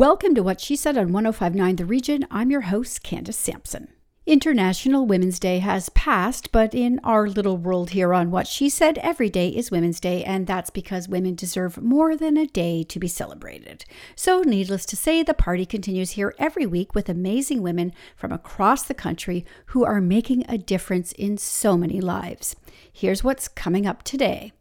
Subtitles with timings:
[0.00, 2.26] Welcome to What She Said on 1059 The Region.
[2.30, 3.88] I'm your host, Candace Sampson.
[4.24, 8.96] International Women's Day has passed, but in our little world here on What She Said,
[9.02, 12.98] every day is Women's Day, and that's because women deserve more than a day to
[12.98, 13.84] be celebrated.
[14.16, 18.84] So, needless to say, the party continues here every week with amazing women from across
[18.84, 22.56] the country who are making a difference in so many lives.
[22.90, 24.52] Here's what's coming up today.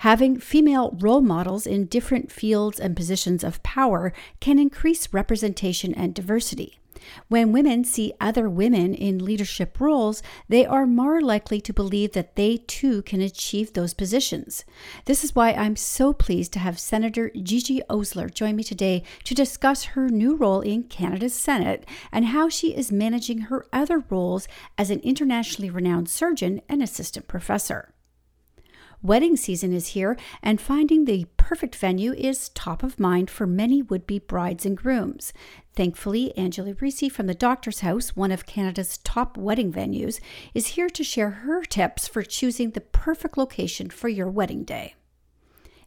[0.00, 6.14] Having female role models in different fields and positions of power can increase representation and
[6.14, 6.78] diversity.
[7.28, 12.34] When women see other women in leadership roles, they are more likely to believe that
[12.36, 14.64] they too can achieve those positions.
[15.04, 19.34] This is why I'm so pleased to have Senator Gigi Osler join me today to
[19.34, 24.48] discuss her new role in Canada's Senate and how she is managing her other roles
[24.78, 27.92] as an internationally renowned surgeon and assistant professor.
[29.02, 33.80] Wedding season is here, and finding the perfect venue is top of mind for many
[33.80, 35.32] would be brides and grooms.
[35.74, 40.20] Thankfully, Angela Risi from the Doctor's House, one of Canada's top wedding venues,
[40.52, 44.94] is here to share her tips for choosing the perfect location for your wedding day.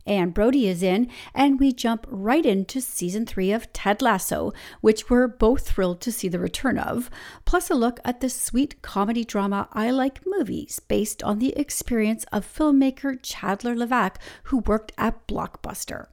[0.05, 4.51] Anne Brodie is in, and we jump right into season three of Ted Lasso,
[4.81, 7.09] which we're both thrilled to see the return of,
[7.45, 12.25] plus a look at the sweet comedy drama I Like Movies, based on the experience
[12.31, 14.15] of filmmaker Chandler Levack,
[14.45, 16.07] who worked at Blockbuster.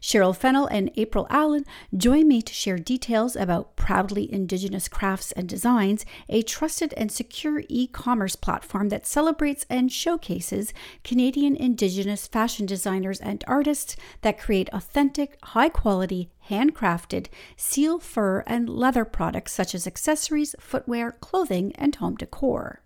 [0.00, 1.64] Cheryl Fennell and April Allen
[1.96, 7.62] join me to share details about Proudly Indigenous Crafts and Designs, a trusted and secure
[7.68, 10.72] e commerce platform that celebrates and showcases
[11.04, 18.68] Canadian Indigenous fashion designers and artists that create authentic, high quality, handcrafted seal, fur, and
[18.68, 22.81] leather products such as accessories, footwear, clothing, and home decor.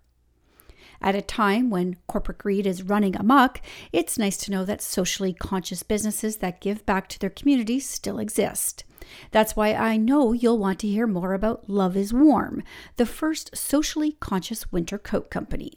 [1.01, 5.33] At a time when corporate greed is running amok, it's nice to know that socially
[5.33, 8.83] conscious businesses that give back to their communities still exist.
[9.31, 12.63] That's why I know you'll want to hear more about Love is Warm,
[12.97, 15.73] the first socially conscious winter coat company.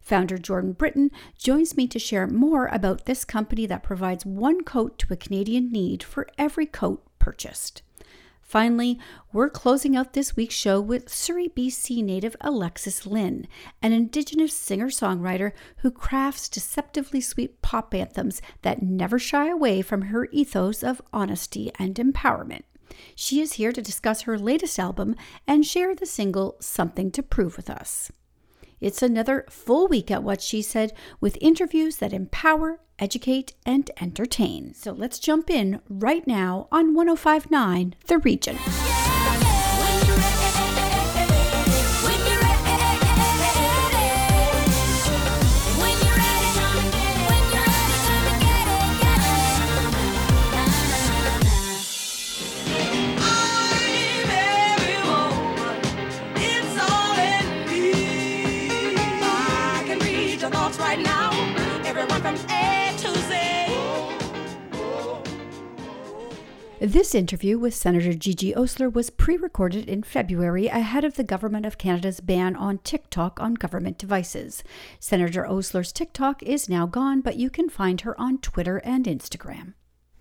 [0.00, 4.98] Founder Jordan Britton joins me to share more about this company that provides one coat
[4.98, 7.82] to a Canadian need for every coat purchased.
[8.52, 8.98] Finally,
[9.32, 13.48] we're closing out this week's show with Surrey, BC native Alexis Lynn,
[13.80, 20.02] an Indigenous singer songwriter who crafts deceptively sweet pop anthems that never shy away from
[20.02, 22.64] her ethos of honesty and empowerment.
[23.14, 25.16] She is here to discuss her latest album
[25.48, 28.12] and share the single Something to Prove with us.
[28.82, 34.74] It's another full week at What She Said with interviews that empower, educate, and entertain.
[34.74, 38.58] So let's jump in right now on 1059 The Region.
[66.82, 71.64] This interview with Senator Gigi Osler was pre recorded in February ahead of the Government
[71.64, 74.64] of Canada's ban on TikTok on government devices.
[74.98, 79.74] Senator Osler's TikTok is now gone, but you can find her on Twitter and Instagram.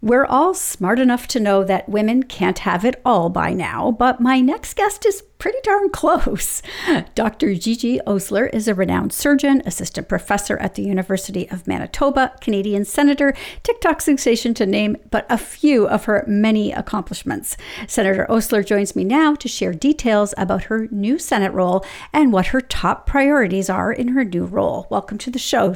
[0.03, 4.19] We're all smart enough to know that women can't have it all by now, but
[4.19, 6.63] my next guest is pretty darn close.
[7.13, 7.53] Dr.
[7.53, 13.35] Gigi Osler is a renowned surgeon, assistant professor at the University of Manitoba, Canadian senator,
[13.61, 17.55] TikTok sensation to name but a few of her many accomplishments.
[17.85, 22.47] Senator Osler joins me now to share details about her new Senate role and what
[22.47, 24.87] her top priorities are in her new role.
[24.89, 25.75] Welcome to the show,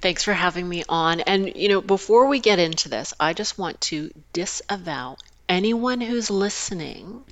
[0.00, 1.20] Thanks for having me on.
[1.20, 5.16] And, you know, before we get into this, I just want to disavow
[5.48, 7.24] anyone who's listening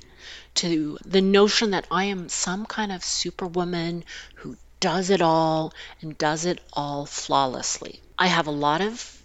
[0.54, 4.04] to the notion that I am some kind of superwoman
[4.36, 8.00] who does it all and does it all flawlessly.
[8.18, 9.22] I have a lot of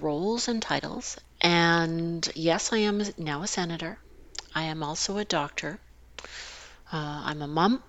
[0.00, 1.16] roles and titles.
[1.40, 3.98] And yes, I am now a senator.
[4.54, 5.78] I am also a doctor.
[6.92, 7.82] Uh, I'm a mom,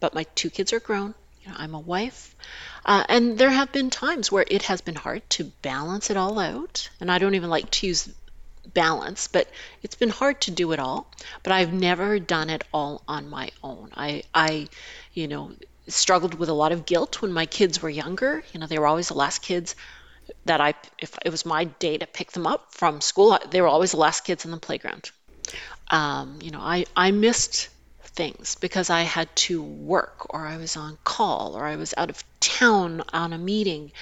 [0.00, 1.14] but my two kids are grown.
[1.42, 2.36] You know, I'm a wife.
[2.84, 6.38] Uh, and there have been times where it has been hard to balance it all
[6.38, 6.88] out.
[7.00, 8.12] And I don't even like to use
[8.72, 9.48] balance, but
[9.82, 11.10] it's been hard to do it all.
[11.42, 13.90] But I've never done it all on my own.
[13.96, 14.68] I, I,
[15.12, 15.52] you know,
[15.88, 18.42] struggled with a lot of guilt when my kids were younger.
[18.52, 19.76] You know, they were always the last kids
[20.46, 23.68] that I, if it was my day to pick them up from school, they were
[23.68, 25.10] always the last kids in the playground.
[25.90, 27.68] Um, you know, I, I missed
[28.02, 32.10] things because I had to work or I was on call or I was out
[32.10, 32.22] of
[32.58, 33.92] town on a meeting.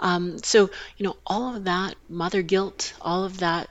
[0.00, 3.68] Um, so, you know, all of that mother guilt, all of that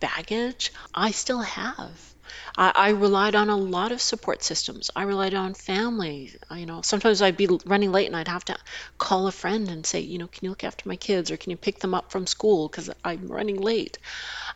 [0.00, 2.14] baggage, I still have.
[2.56, 4.90] I, I relied on a lot of support systems.
[4.94, 6.32] I relied on family.
[6.50, 8.56] You know, sometimes I'd be running late and I'd have to
[8.98, 11.50] call a friend and say, you know, can you look after my kids or can
[11.50, 13.98] you pick them up from school because I'm running late.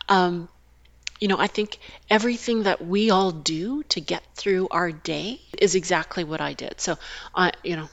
[0.09, 0.49] Um,
[1.19, 1.79] you know, I think
[2.09, 6.79] everything that we all do to get through our day is exactly what I did.
[6.79, 6.97] So,
[7.35, 7.89] I, you know,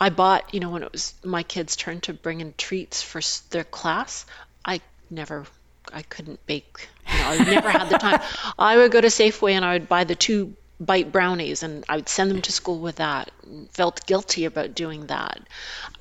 [0.00, 3.20] I bought, you know, when it was my kids' turn to bring in treats for
[3.50, 4.26] their class,
[4.64, 4.80] I
[5.10, 5.46] never
[5.92, 6.88] I couldn't bake.
[7.10, 8.20] You know, I never had the time.
[8.58, 11.96] I would go to Safeway and I would buy the two bite brownies and I
[11.96, 13.30] would send them to school with that.
[13.72, 15.40] Felt guilty about doing that.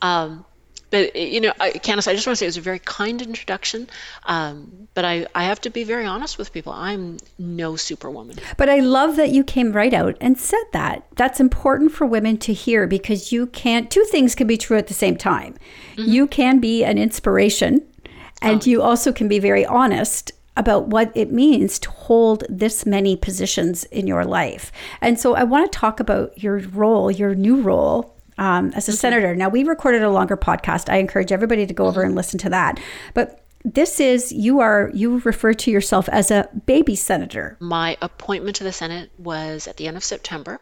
[0.02, 0.46] Um,
[0.94, 3.20] but you know, I, Candace, I just want to say it was a very kind
[3.20, 3.90] introduction.
[4.26, 6.72] Um, but I, I have to be very honest with people.
[6.72, 8.38] I'm no superwoman.
[8.58, 11.08] But I love that you came right out and said that.
[11.16, 13.90] That's important for women to hear because you can't.
[13.90, 15.56] Two things can be true at the same time.
[15.96, 16.12] Mm-hmm.
[16.12, 17.82] You can be an inspiration
[18.44, 18.70] and oh.
[18.70, 23.84] you also can be very honest about what it means to hold this many positions
[23.86, 24.72] in your life.
[25.02, 28.92] And so I want to talk about your role, your new role um, as a
[28.92, 28.98] mm-hmm.
[28.98, 29.36] senator.
[29.36, 30.92] Now, we recorded a longer podcast.
[30.92, 32.80] I encourage everybody to go over and listen to that.
[33.14, 37.58] But this is you are you refer to yourself as a baby senator.
[37.60, 40.60] My appointment to the Senate was at the end of September.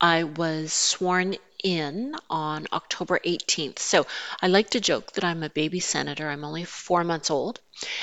[0.00, 3.80] I was sworn in on October 18th.
[3.80, 4.06] So
[4.40, 6.28] I like to joke that I'm a baby senator.
[6.28, 7.60] I'm only four months old,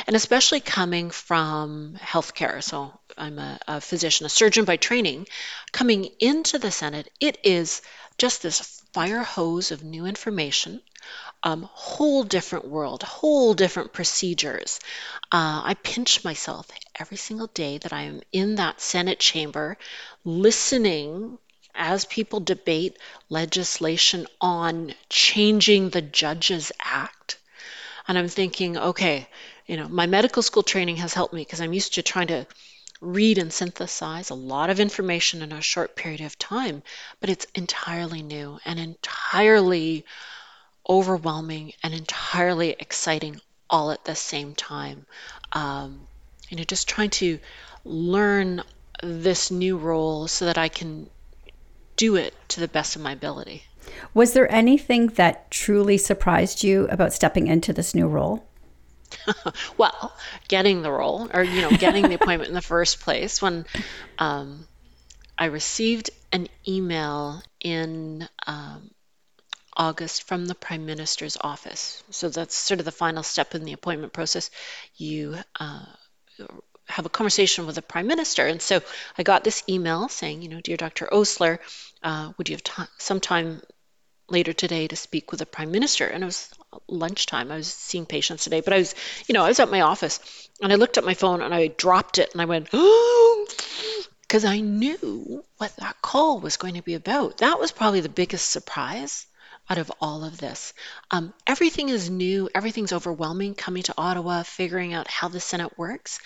[0.08, 2.62] and especially coming from healthcare.
[2.62, 5.28] So I'm a, a physician, a surgeon by training.
[5.72, 7.82] Coming into the Senate, it is
[8.18, 10.82] just this fire hose of new information
[11.44, 14.80] um, whole different world, whole different procedures.
[15.32, 16.68] Uh, I pinch myself
[17.00, 19.78] every single day that I am in that Senate chamber
[20.24, 21.40] listening
[21.76, 22.98] as people debate
[23.30, 27.38] legislation on changing the Judges Act,
[28.08, 29.28] and I'm thinking, okay,
[29.68, 32.46] you know, my medical school training has helped me because I'm used to trying to
[33.00, 36.84] read and synthesize a lot of information in a short period of time,
[37.20, 40.06] but it's entirely new and entirely
[40.88, 43.40] overwhelming and entirely exciting
[43.70, 45.06] all at the same time.
[45.52, 46.08] Um,
[46.50, 47.40] you know, just trying to
[47.86, 48.62] learn
[49.02, 51.10] this new role so that I can
[51.96, 53.64] do it to the best of my ability.
[54.14, 58.46] Was there anything that truly surprised you about stepping into this new role?
[59.78, 60.16] well,
[60.48, 63.66] getting the role, or you know, getting the appointment in the first place, when
[64.20, 64.66] um,
[65.38, 68.92] I received an email in um,
[69.76, 72.04] August from the Prime Minister's office.
[72.10, 74.50] So that's sort of the final step in the appointment process.
[74.96, 75.86] You uh,
[76.92, 78.46] have a conversation with the prime minister.
[78.46, 78.82] And so
[79.18, 81.14] I got this email saying, you know, dear Dr.
[81.14, 81.60] Osler,
[82.04, 83.62] uh, would you have t- some time
[84.30, 86.06] later today to speak with the prime minister?
[86.08, 86.50] And it was
[86.88, 87.52] lunchtime.
[87.52, 88.96] I was seeing patients today, but I was,
[89.28, 91.68] you know, I was at my office and I looked at my phone and I
[91.68, 93.48] dropped it and I went, oh,
[94.22, 97.38] because I knew what that call was going to be about.
[97.38, 99.28] That was probably the biggest surprise
[99.70, 100.74] out of all of this.
[101.12, 106.20] Um, everything is new, everything's overwhelming coming to Ottawa, figuring out how the Senate works.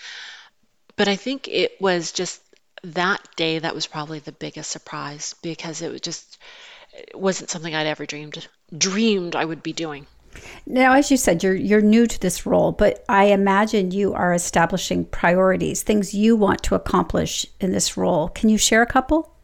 [0.96, 2.40] But I think it was just
[2.82, 6.38] that day that was probably the biggest surprise because it was just
[6.92, 10.06] it wasn't something I'd ever dreamed dreamed I would be doing.
[10.66, 14.34] Now, as you said, you're you're new to this role, but I imagine you are
[14.34, 18.28] establishing priorities, things you want to accomplish in this role.
[18.28, 19.34] Can you share a couple?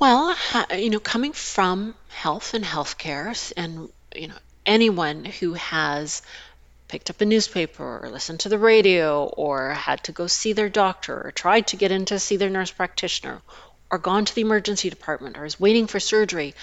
[0.00, 0.36] Well,
[0.76, 4.34] you know, coming from health and healthcare, and you know,
[4.66, 6.22] anyone who has
[6.94, 10.68] picked up a newspaper or listened to the radio or had to go see their
[10.68, 13.42] doctor or tried to get in to see their nurse practitioner
[13.90, 16.54] or gone to the emergency department or is waiting for surgery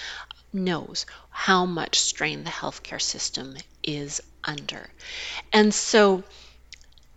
[0.50, 4.88] knows how much strain the healthcare system is under.
[5.52, 6.24] And so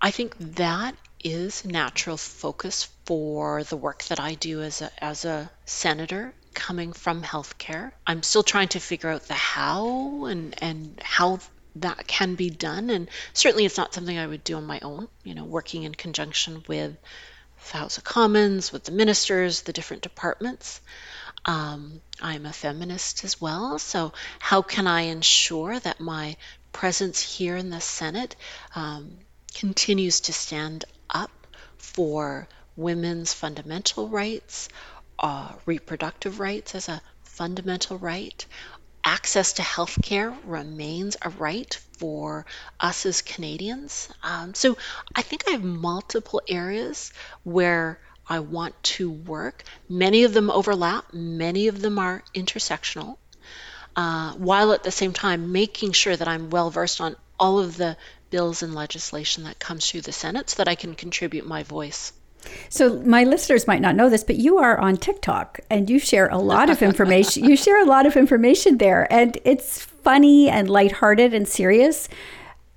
[0.01, 0.93] I think that
[1.23, 6.91] is natural focus for the work that I do as a, as a senator coming
[6.91, 7.93] from healthcare.
[8.05, 11.39] I'm still trying to figure out the how and, and how
[11.75, 12.89] that can be done.
[12.89, 15.93] And certainly it's not something I would do on my own, you know, working in
[15.93, 16.95] conjunction with
[17.71, 20.81] the House of Commons, with the ministers, the different departments.
[21.45, 26.37] Um, I'm a feminist as well, so how can I ensure that my
[26.71, 28.35] presence here in the Senate
[28.73, 29.17] um,
[29.53, 31.31] continues to stand up
[31.77, 34.69] for women's fundamental rights,
[35.19, 38.45] uh, reproductive rights as a fundamental right,
[39.05, 42.45] access to health care remains a right for
[42.79, 44.09] us as Canadians.
[44.23, 44.77] Um, so
[45.15, 49.63] I think I have multiple areas where I want to work.
[49.87, 53.17] Many of them overlap, many of them are intersectional,
[53.95, 57.77] uh, while at the same time making sure that I'm well versed on all of
[57.77, 57.97] the
[58.31, 62.11] bills and legislation that comes through the Senate so that I can contribute my voice.
[62.69, 66.27] So my listeners might not know this, but you are on TikTok and you share
[66.27, 67.45] a lot of information.
[67.45, 72.07] you share a lot of information there and it's funny and lighthearted and serious.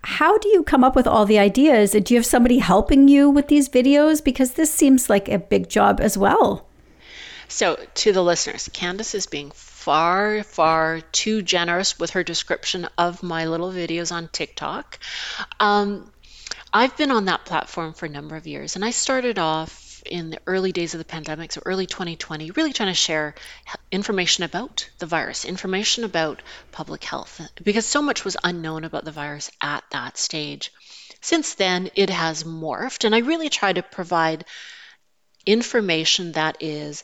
[0.02, 1.90] How do you come up with all the ideas?
[1.90, 4.22] Do you have somebody helping you with these videos?
[4.22, 6.66] Because this seems like a big job as well.
[7.48, 13.22] So, to the listeners, Candace is being far, far too generous with her description of
[13.22, 14.98] my little videos on TikTok.
[15.58, 16.12] Um,
[16.72, 20.30] I've been on that platform for a number of years, and I started off in
[20.30, 23.34] the early days of the pandemic, so early 2020, really trying to share
[23.90, 29.12] information about the virus, information about public health, because so much was unknown about the
[29.12, 30.72] virus at that stage.
[31.20, 34.44] Since then, it has morphed, and I really try to provide
[35.46, 37.02] information that is,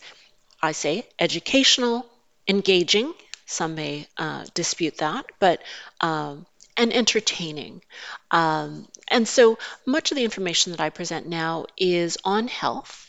[0.63, 2.07] I say, educational,
[2.47, 3.13] engaging.
[3.47, 5.63] Some may uh, dispute that, but
[6.01, 7.83] um, and entertaining.
[8.31, 13.07] Um, and so much of the information that I present now is on health,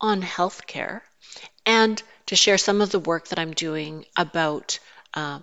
[0.00, 1.02] on healthcare,
[1.64, 4.78] and to share some of the work that I'm doing about.
[5.14, 5.40] Uh,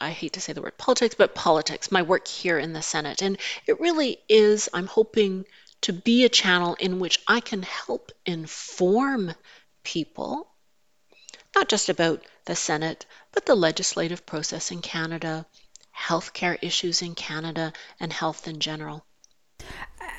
[0.00, 3.22] I hate to say the word politics, but politics, my work here in the Senate.
[3.22, 5.44] And it really is, I'm hoping
[5.82, 9.32] to be a channel in which I can help inform
[9.84, 10.48] people,
[11.54, 15.46] not just about the Senate, but the legislative process in Canada,
[15.96, 19.04] healthcare issues in Canada, and health in general.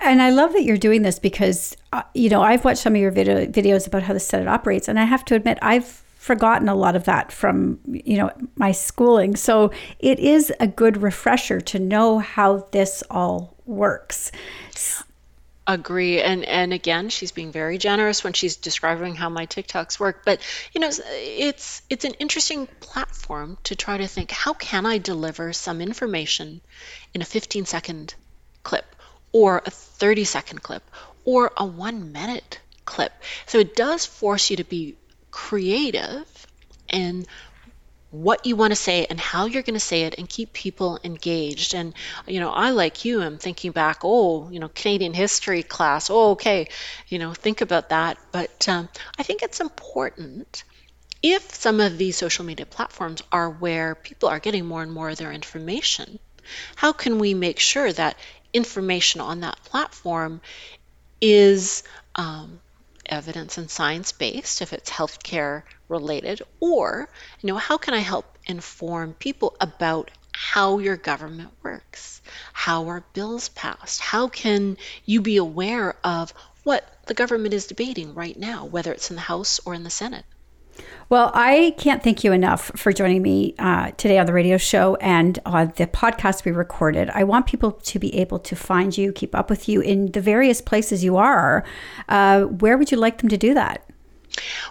[0.09, 2.99] And I love that you're doing this because, uh, you know, I've watched some of
[2.99, 6.67] your video, videos about how the Senate operates, and I have to admit, I've forgotten
[6.67, 9.35] a lot of that from, you know, my schooling.
[9.35, 14.31] So it is a good refresher to know how this all works
[15.67, 20.25] agree and and again she's being very generous when she's describing how my tiktoks work
[20.25, 20.41] but
[20.73, 25.53] you know it's it's an interesting platform to try to think how can i deliver
[25.53, 26.59] some information
[27.13, 28.15] in a 15 second
[28.63, 28.95] clip
[29.31, 30.83] or a 30 second clip
[31.25, 33.13] or a 1 minute clip
[33.45, 34.95] so it does force you to be
[35.31, 36.47] creative
[36.91, 37.25] in
[38.11, 40.99] what you want to say and how you're going to say it and keep people
[41.03, 41.75] engaged.
[41.75, 41.93] And,
[42.25, 46.09] you know, I, like you, I'm thinking back, oh, you know, Canadian history class.
[46.09, 46.69] Oh, okay.
[47.07, 48.17] You know, think about that.
[48.31, 50.63] But um, I think it's important
[51.21, 55.09] if some of these social media platforms are where people are getting more and more
[55.09, 56.17] of their information,
[56.75, 58.17] how can we make sure that
[58.53, 60.41] information on that platform
[61.21, 61.83] is
[62.15, 62.59] um,
[63.05, 67.09] evidence and science based if it's healthcare related or
[67.41, 72.21] you know how can i help inform people about how your government works?
[72.53, 73.99] How are bills passed?
[73.99, 79.09] How can you be aware of what the government is debating right now whether it's
[79.09, 80.25] in the house or in the senate
[81.09, 84.95] well, I can't thank you enough for joining me uh, today on the radio show
[84.97, 87.09] and on the podcast we recorded.
[87.09, 90.21] I want people to be able to find you, keep up with you in the
[90.21, 91.65] various places you are.
[92.07, 93.89] Uh, where would you like them to do that?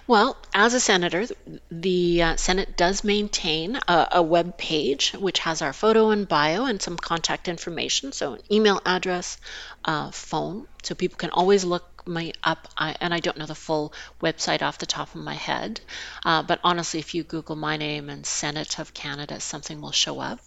[0.06, 1.26] Well, as a senator,
[1.70, 6.64] the uh, Senate does maintain a, a, web page which has our photo and bio
[6.64, 9.38] and some contact information, so an email address,
[9.84, 13.54] uh, phone, so people can always look me up, I, and I don't know the
[13.54, 15.80] full website off the top of my head,
[16.24, 20.20] uh, but honestly, if you Google my name and Senate of Canada, something will show
[20.20, 20.40] up.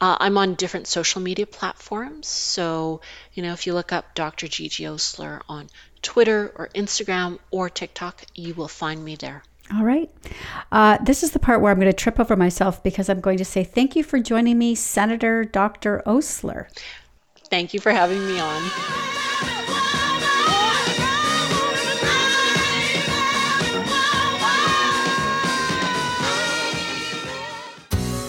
[0.00, 3.00] Uh, I'm on different social media platforms, so
[3.32, 4.48] you know if you look up Dr.
[4.48, 5.68] Gigi Osler on
[6.02, 9.42] Twitter or Instagram or TikTok, you will find me there.
[9.72, 10.10] All right.
[10.70, 13.38] Uh, this is the part where I'm going to trip over myself because I'm going
[13.38, 16.02] to say thank you for joining me, Senator Dr.
[16.06, 16.68] Osler.
[17.48, 19.53] Thank you for having me on.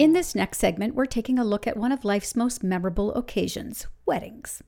[0.00, 3.86] In this next segment, we're taking a look at one of life's most memorable occasions
[4.06, 4.62] weddings.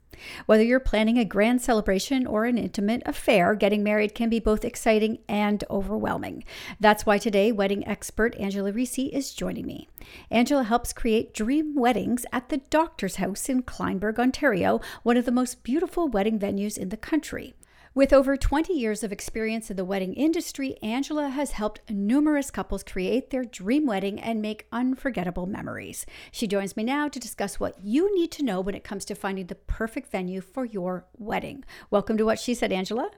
[0.44, 4.62] Whether you're planning a grand celebration or an intimate affair, getting married can be both
[4.62, 6.44] exciting and overwhelming.
[6.78, 9.88] That's why today, wedding expert Angela Risi is joining me.
[10.30, 15.32] Angela helps create dream weddings at the Doctor's House in Kleinburg, Ontario, one of the
[15.32, 17.54] most beautiful wedding venues in the country.
[17.94, 22.82] With over 20 years of experience in the wedding industry, Angela has helped numerous couples
[22.82, 26.06] create their dream wedding and make unforgettable memories.
[26.30, 29.14] She joins me now to discuss what you need to know when it comes to
[29.14, 31.66] finding the perfect venue for your wedding.
[31.90, 33.11] Welcome to What She Said, Angela.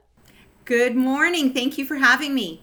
[0.65, 1.53] Good morning.
[1.53, 2.61] Thank you for having me.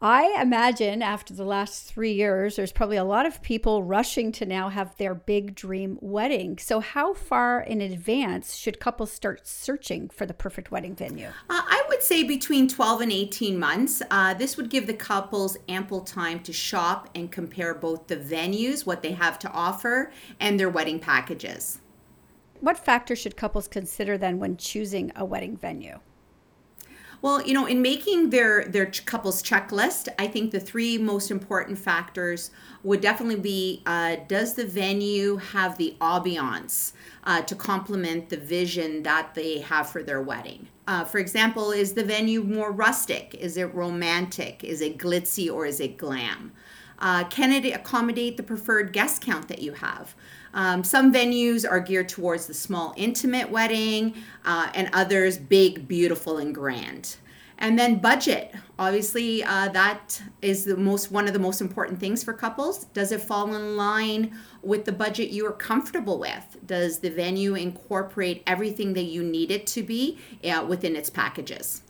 [0.00, 4.46] I imagine after the last three years, there's probably a lot of people rushing to
[4.46, 6.58] now have their big dream wedding.
[6.58, 11.28] So, how far in advance should couples start searching for the perfect wedding venue?
[11.28, 14.02] Uh, I would say between 12 and 18 months.
[14.10, 18.86] Uh, this would give the couples ample time to shop and compare both the venues,
[18.86, 21.80] what they have to offer, and their wedding packages.
[22.60, 25.98] What factors should couples consider then when choosing a wedding venue?
[27.24, 31.78] Well, you know, in making their their couples checklist, I think the three most important
[31.78, 32.50] factors
[32.82, 36.92] would definitely be: uh, Does the venue have the ambiance
[37.24, 40.68] uh, to complement the vision that they have for their wedding?
[40.86, 43.34] Uh, for example, is the venue more rustic?
[43.40, 44.62] Is it romantic?
[44.62, 46.52] Is it glitzy or is it glam?
[46.98, 50.14] Uh, can it accommodate the preferred guest count that you have?
[50.54, 56.38] Um, some venues are geared towards the small, intimate wedding, uh, and others big, beautiful,
[56.38, 57.16] and grand.
[57.58, 58.54] And then budget.
[58.78, 62.84] Obviously, uh, that is the most one of the most important things for couples.
[62.86, 66.58] Does it fall in line with the budget you are comfortable with?
[66.66, 71.82] Does the venue incorporate everything that you need it to be uh, within its packages?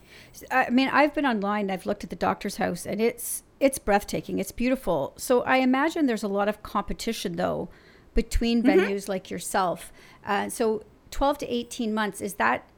[0.50, 1.70] I mean, I've been online.
[1.70, 4.38] I've looked at the doctor's house, and it's it's breathtaking.
[4.38, 5.14] It's beautiful.
[5.16, 7.68] So I imagine there's a lot of competition though
[8.14, 8.80] between mm-hmm.
[8.80, 9.92] venues like yourself.
[10.24, 12.68] Uh, so 12 to 18 months is that,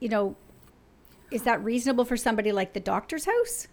[0.00, 0.36] you know,
[1.30, 3.68] is that reasonable for somebody like the doctor's house?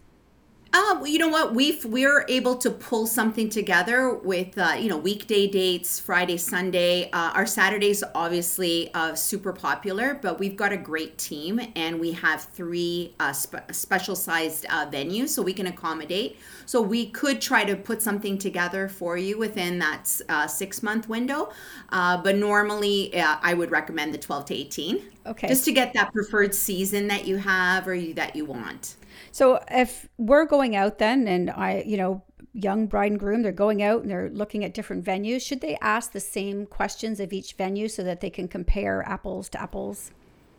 [0.73, 1.53] Um, you know what?
[1.53, 7.09] We've we're able to pull something together with uh, you know weekday dates, Friday, Sunday.
[7.11, 12.13] Uh, our Saturdays obviously uh, super popular, but we've got a great team and we
[12.13, 16.37] have three uh, spe- special sized uh, venues, so we can accommodate.
[16.65, 21.09] So we could try to put something together for you within that uh, six month
[21.09, 21.51] window,
[21.89, 25.01] but normally I would recommend the twelve to eighteen.
[25.25, 25.49] Okay.
[25.49, 28.95] Just to get that preferred season that you have or you, that you want.
[29.31, 33.51] So if we're going out then and I, you know, young bride and groom, they're
[33.51, 37.31] going out and they're looking at different venues, should they ask the same questions of
[37.31, 40.11] each venue so that they can compare apples to apples?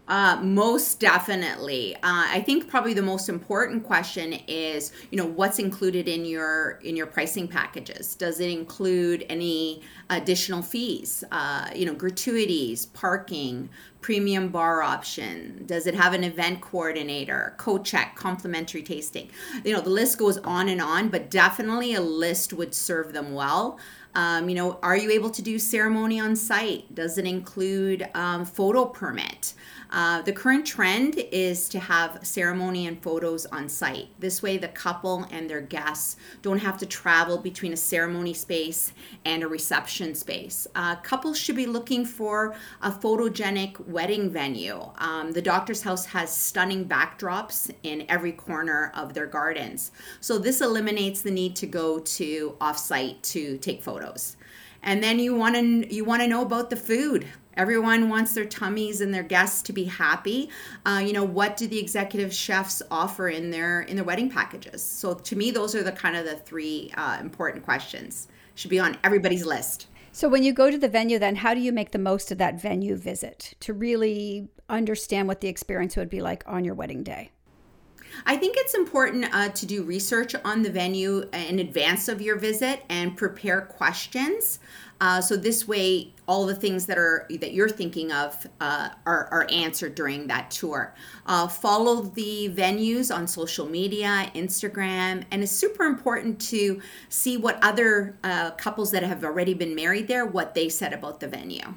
[0.09, 1.95] Uh, most definitely.
[1.97, 6.81] Uh, I think probably the most important question is, you know, what's included in your
[6.83, 8.17] in your pricing packages?
[8.17, 11.23] Does it include any additional fees?
[11.31, 15.63] Uh, you know, gratuities, parking, premium bar option?
[15.67, 19.31] Does it have an event coordinator, co-check, complimentary tasting?
[19.65, 23.35] You know, the list goes on and on, but definitely a list would serve them
[23.35, 23.79] well.
[24.15, 26.95] Um, you know, are you able to do ceremony on site?
[26.95, 29.55] Does it include um, photo permit?
[29.93, 34.09] Uh, the current trend is to have ceremony and photos on site.
[34.19, 38.95] This way, the couple and their guests don't have to travel between a ceremony space
[39.27, 40.67] and a reception space.
[40.75, 44.81] Uh, couples should be looking for a photogenic wedding venue.
[44.97, 49.93] Um, the doctor's house has stunning backdrops in every corner of their gardens.
[50.21, 54.37] So, this eliminates the need to go to offsite to take photos
[54.83, 58.47] and then you want to you want to know about the food Everyone wants their
[58.47, 60.49] tummies and their guests to be happy.
[60.87, 64.83] Uh, you know, what do the executive chefs offer in their in their wedding packages?
[64.83, 68.29] So to me, those are the kind of the three uh, important questions.
[68.55, 69.87] Should be on everybody's list.
[70.13, 72.39] So when you go to the venue, then how do you make the most of
[72.39, 77.03] that venue visit to really understand what the experience would be like on your wedding
[77.03, 77.31] day?
[78.27, 82.37] I think it's important uh, to do research on the venue in advance of your
[82.37, 84.59] visit and prepare questions.
[85.03, 89.27] Uh, so this way, all the things that are that you're thinking of uh, are,
[89.33, 90.95] are answered during that tour.
[91.27, 97.59] Uh, follow the venues on social media, Instagram, and it's super important to see what
[97.63, 101.75] other uh, couples that have already been married there what they said about the venue.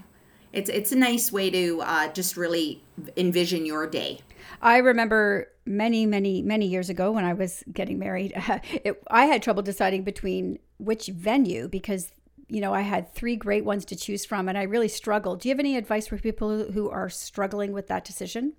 [0.53, 2.83] It's it's a nice way to uh, just really
[3.17, 4.19] envision your day.
[4.61, 8.33] I remember many, many, many years ago when I was getting married,
[8.83, 12.11] it, I had trouble deciding between which venue because
[12.47, 15.39] you know, I had three great ones to choose from and I really struggled.
[15.41, 18.53] Do you have any advice for people who are struggling with that decision?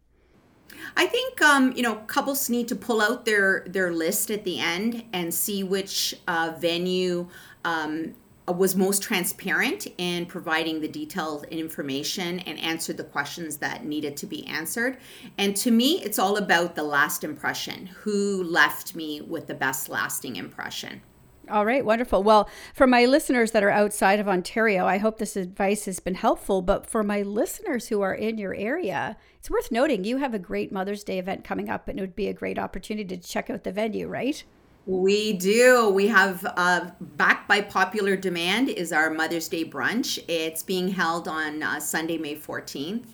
[0.96, 4.59] I think um, you know couples need to pull out their their list at the
[4.59, 7.29] end and see which uh, venue
[7.64, 8.14] um,
[8.49, 14.17] Uh, was most transparent in providing the detailed information and answered the questions that needed
[14.17, 14.99] to be answered.
[15.39, 17.87] And to me, it's all about the last impression.
[17.87, 21.03] Who left me with the best lasting impression?
[21.49, 22.25] All right, wonderful.
[22.25, 26.17] Well, for my listeners that are outside of Ontario, I hope this advice has been
[26.17, 26.61] helpful.
[26.61, 30.41] But for my listeners who are in your area, it's worth noting you have a
[30.41, 33.49] great Mother's Day event coming up, and it would be a great opportunity to check
[33.49, 34.43] out the venue, right?
[34.87, 35.88] We do.
[35.88, 40.22] We have uh, back by popular demand is our Mother's Day brunch.
[40.29, 43.07] It's being held on uh, Sunday, May 14th.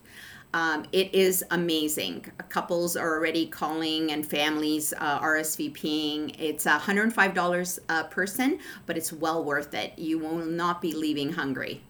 [0.52, 2.26] Um, it is amazing.
[2.50, 6.36] Couples are already calling and families uh, RSVPing.
[6.38, 9.98] It's $105 a person, but it's well worth it.
[9.98, 11.82] You will not be leaving hungry.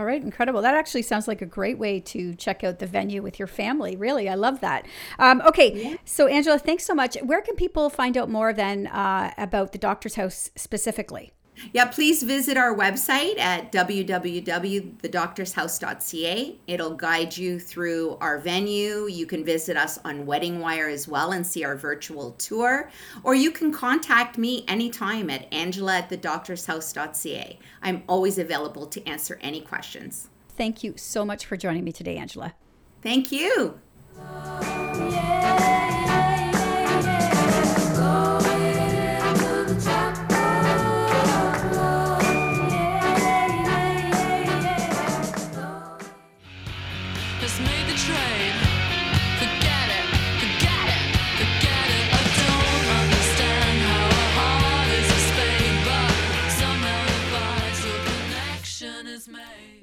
[0.00, 0.62] All right, incredible.
[0.62, 3.96] That actually sounds like a great way to check out the venue with your family.
[3.96, 4.86] Really, I love that.
[5.18, 5.96] Um, okay, yeah.
[6.06, 7.18] so Angela, thanks so much.
[7.22, 11.34] Where can people find out more then uh, about the Doctor's House specifically?
[11.72, 16.56] Yeah, please visit our website at www.thedoctorshouse.ca.
[16.66, 19.06] It'll guide you through our venue.
[19.06, 22.90] You can visit us on Wedding Wire as well and see our virtual tour.
[23.22, 27.58] Or you can contact me anytime at angela at thedoctorshouse.ca.
[27.82, 30.28] I'm always available to answer any questions.
[30.48, 32.54] Thank you so much for joining me today, Angela.
[33.02, 33.80] Thank you.
[34.18, 36.06] Oh,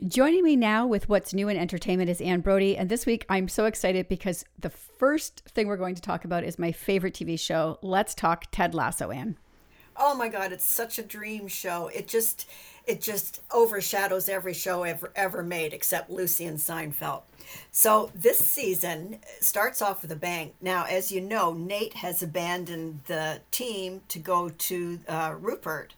[0.07, 2.77] Joining me now with what's new in entertainment is Anne Brodie.
[2.77, 6.43] And this week I'm so excited because the first thing we're going to talk about
[6.43, 7.77] is my favorite TV show.
[7.81, 9.37] Let's talk Ted Lasso, Anne.
[9.97, 11.87] Oh my God, it's such a dream show.
[11.87, 12.47] It just
[12.85, 17.23] it just overshadows every show ever ever made except Lucy and Seinfeld.
[17.71, 20.51] So this season starts off with a bang.
[20.61, 25.95] Now, as you know, Nate has abandoned the team to go to uh, Rupert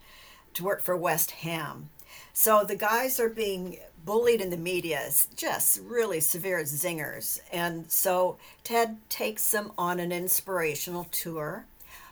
[0.54, 1.89] to work for West Ham.
[2.34, 7.39] So the guys are being bullied in the media is just really severe zingers.
[7.51, 11.65] And so Ted takes them on an inspirational tour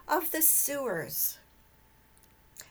[0.08, 1.38] of the sewers.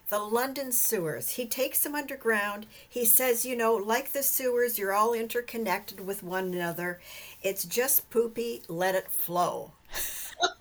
[0.08, 1.30] The London sewers.
[1.30, 2.66] He takes them underground.
[2.88, 7.00] He says, you know, like the sewers, you're all interconnected with one another.
[7.42, 9.72] It's just poopy, let it flow.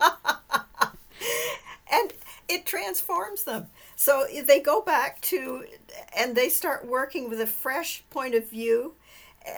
[1.92, 2.12] and
[2.48, 3.68] it transforms them.
[3.96, 5.64] So they go back to,
[6.16, 8.94] and they start working with a fresh point of view.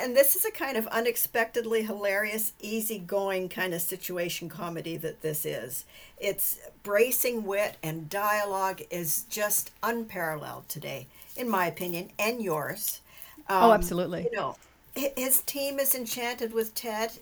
[0.01, 5.45] And this is a kind of unexpectedly hilarious, easygoing kind of situation comedy that this
[5.45, 5.87] is.
[6.19, 13.01] It's bracing wit and dialogue is just unparalleled today, in my opinion, and yours.
[13.49, 14.29] Oh, um, oh, absolutely.
[14.31, 14.57] You know,
[14.95, 17.13] his team is enchanted with Ted.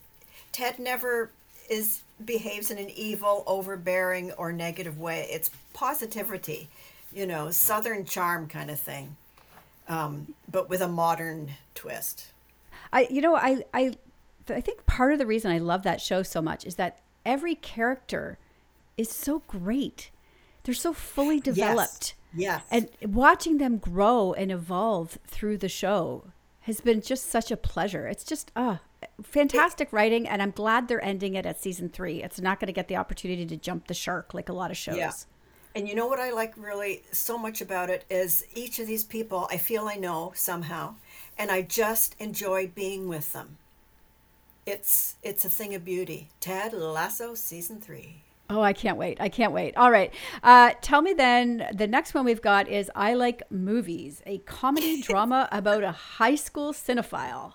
[0.53, 1.31] Ted never
[1.71, 5.29] is behaves in an evil, overbearing, or negative way.
[5.31, 6.69] It's positivity,
[7.17, 9.17] you know, Southern charm kind of thing,
[9.89, 12.27] um, but with a modern twist.
[12.93, 13.95] I, you know, I, I,
[14.51, 17.55] I think part of the reason I love that show so much is that every
[17.55, 18.39] character
[18.99, 20.11] is so great.
[20.65, 22.15] They're so fully developed.
[22.35, 22.63] Yes.
[22.71, 22.91] yes.
[23.03, 26.25] And watching them grow and evolve through the show
[26.63, 28.07] has been just such a pleasure.
[28.07, 28.81] It's just, ah,
[29.23, 32.23] fantastic writing, and I'm glad they're ending it at season three.
[32.23, 34.77] It's not going to get the opportunity to jump the shark like a lot of
[34.77, 34.99] shows.
[34.99, 35.13] Yeah.
[35.77, 39.05] And you know what I like really so much about it is each of these
[39.05, 40.95] people I feel I know somehow,
[41.37, 43.59] and I just enjoy being with them.
[44.65, 46.31] It's it's a thing of beauty.
[46.41, 48.23] Ted Lasso season three.
[48.49, 49.21] Oh, I can't wait.
[49.21, 49.77] I can't wait.
[49.77, 50.15] All right.
[50.43, 55.03] Uh, tell me then, the next one we've got is I Like Movies, a comedy
[55.09, 57.53] drama about a high school cinephile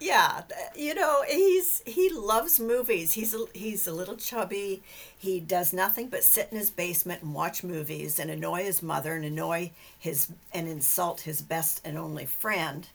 [0.00, 0.42] yeah
[0.74, 3.12] you know he's he loves movies.
[3.12, 4.82] He's a, he's a little chubby.
[5.16, 9.14] He does nothing but sit in his basement and watch movies and annoy his mother
[9.14, 12.88] and annoy his and insult his best and only friend.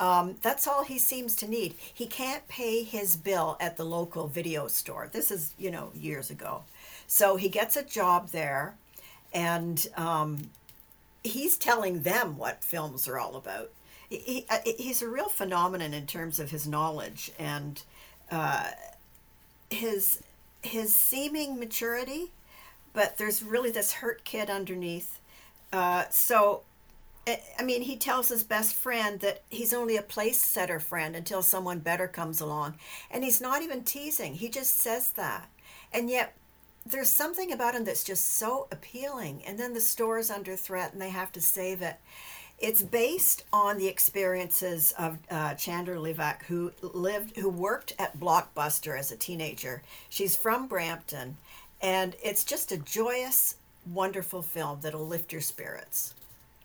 [0.00, 1.74] Um, that's all he seems to need.
[1.92, 5.08] He can't pay his bill at the local video store.
[5.12, 6.64] This is you know years ago.
[7.06, 8.74] So he gets a job there
[9.32, 10.50] and um,
[11.24, 13.70] he's telling them what films are all about
[14.16, 17.82] he, uh, he's a real phenomenon in terms of his knowledge and
[18.30, 18.70] uh,
[19.70, 20.22] his
[20.62, 22.30] his seeming maturity,
[22.92, 25.18] but there's really this hurt kid underneath.
[25.72, 26.62] Uh, so,
[27.26, 31.42] I mean, he tells his best friend that he's only a place setter friend until
[31.42, 32.74] someone better comes along,
[33.10, 34.34] and he's not even teasing.
[34.34, 35.48] He just says that,
[35.92, 36.34] and yet
[36.84, 39.42] there's something about him that's just so appealing.
[39.46, 41.96] And then the store is under threat, and they have to save it
[42.62, 48.96] it's based on the experiences of uh, Chandler Levack, who lived, who worked at Blockbuster
[48.96, 49.82] as a teenager.
[50.08, 51.36] She's from Brampton,
[51.82, 53.56] and it's just a joyous
[53.92, 56.14] wonderful film that'll lift your spirits.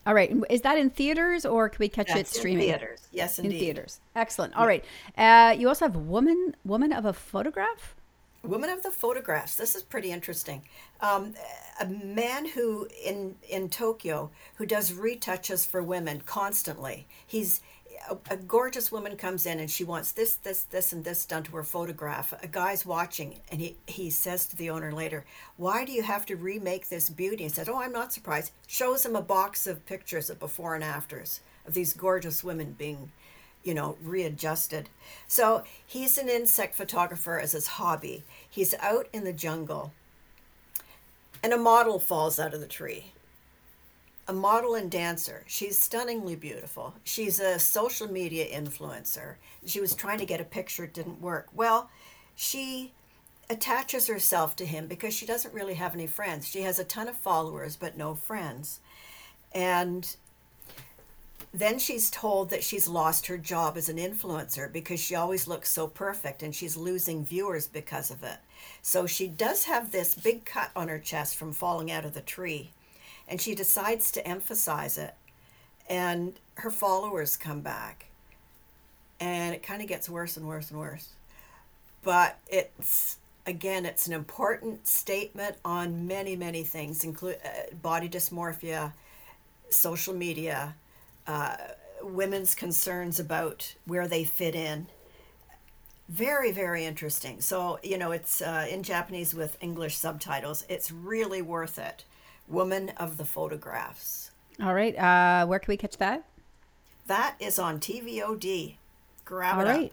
[0.05, 0.33] All right.
[0.49, 2.69] Is that in theaters or can we catch it streaming?
[2.69, 3.07] In theaters.
[3.11, 3.55] Yes, indeed.
[3.55, 3.99] In theaters.
[4.15, 4.55] Excellent.
[4.55, 4.85] All right.
[5.17, 7.96] Uh, you also have Woman Woman of a Photograph?
[8.47, 9.55] Women of the photographs.
[9.55, 10.61] This is pretty interesting.
[11.01, 11.33] Um,
[11.79, 17.07] a man who in in Tokyo who does retouches for women constantly.
[17.25, 17.61] He's
[18.09, 21.43] a, a gorgeous woman comes in and she wants this, this, this, and this done
[21.43, 22.33] to her photograph.
[22.41, 25.25] A guy's watching and he, he says to the owner later,
[25.57, 27.43] Why do you have to remake this beauty?
[27.43, 28.51] He said, Oh, I'm not surprised.
[28.67, 33.11] Shows him a box of pictures of before and afters of these gorgeous women being,
[33.63, 34.89] you know, readjusted.
[35.27, 38.23] So he's an insect photographer as his hobby.
[38.49, 39.91] He's out in the jungle
[41.43, 43.11] and a model falls out of the tree
[44.27, 45.43] a model and dancer.
[45.47, 46.93] She's stunningly beautiful.
[47.03, 49.35] She's a social media influencer.
[49.65, 51.47] She was trying to get a picture, it didn't work.
[51.55, 51.89] Well,
[52.35, 52.91] she
[53.49, 56.45] attaches herself to him because she doesn't really have any friends.
[56.45, 58.81] She has a ton of followers, but no friends.
[59.53, 60.13] And
[61.59, 65.69] then she's told that she's lost her job as an influencer because she always looks
[65.69, 68.37] so perfect and she's losing viewers because of it.
[68.81, 72.21] So she does have this big cut on her chest from falling out of the
[72.21, 72.71] tree
[73.27, 75.13] and she decides to emphasize it
[75.89, 78.05] and her followers come back
[79.19, 81.09] and it kind of gets worse and worse and worse
[82.03, 88.93] but it's again it's an important statement on many many things include uh, body dysmorphia
[89.69, 90.75] social media
[91.27, 91.55] uh,
[92.01, 94.87] women's concerns about where they fit in
[96.09, 101.41] very very interesting so you know it's uh, in japanese with english subtitles it's really
[101.41, 102.05] worth it
[102.47, 104.31] Woman of the Photographs.
[104.61, 104.97] All right.
[104.97, 106.23] Uh, where can we catch that?
[107.07, 108.75] That is on TVOD.
[109.25, 109.85] Grab All it right.
[109.85, 109.91] up.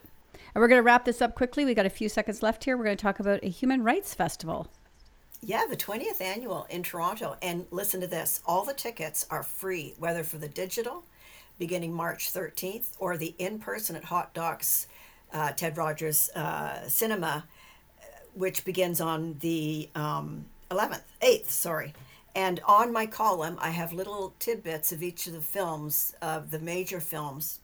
[0.55, 1.65] And we're going to wrap this up quickly.
[1.65, 2.77] We got a few seconds left here.
[2.77, 4.69] We're going to talk about a human rights festival.
[5.41, 7.37] Yeah, the 20th annual in Toronto.
[7.43, 11.05] And listen to this all the tickets are free, whether for the digital,
[11.59, 14.87] beginning March 13th, or the in person at Hot Docs
[15.33, 17.45] uh, Ted Rogers uh, Cinema,
[18.35, 21.95] which begins on the um, 11th, 8th, sorry.
[22.35, 26.59] And on my column, I have little tidbits of each of the films, of the
[26.59, 27.61] major films,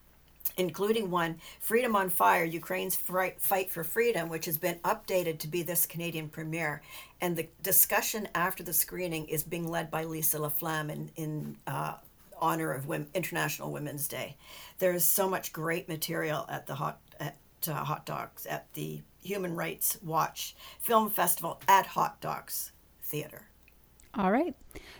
[0.56, 5.62] including one, Freedom on Fire Ukraine's Fight for Freedom, which has been updated to be
[5.62, 6.82] this Canadian premiere.
[7.20, 11.94] And the discussion after the screening is being led by Lisa LaFlamme in, in uh,
[12.40, 14.36] honor of Women, International Women's Day.
[14.78, 17.36] There is so much great material at the Hot, at,
[17.68, 22.72] uh, Hot Docs, at the Human Rights Watch Film Festival at Hot Docs
[23.02, 23.48] Theatre.
[24.14, 24.54] All right.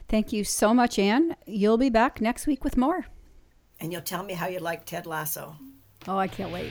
[0.09, 1.37] Thank you so much, Anne.
[1.47, 3.07] You'll be back next week with more.
[3.81, 5.57] And you'll tell me how you like Ted Lasso.
[6.07, 6.71] Oh, I can't wait.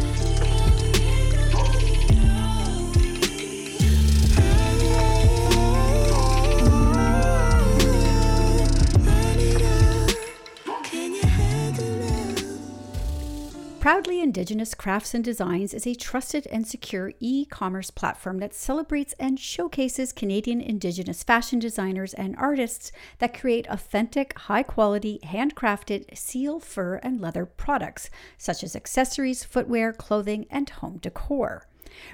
[14.31, 19.37] Indigenous Crafts and Designs is a trusted and secure e commerce platform that celebrates and
[19.37, 26.95] showcases Canadian Indigenous fashion designers and artists that create authentic, high quality, handcrafted seal, fur,
[27.03, 31.67] and leather products, such as accessories, footwear, clothing, and home decor.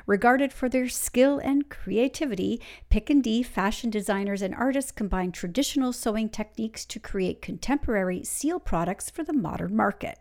[0.07, 5.93] Regarded for their skill and creativity, Pick and D fashion designers and artists combine traditional
[5.93, 10.17] sewing techniques to create contemporary seal products for the modern market.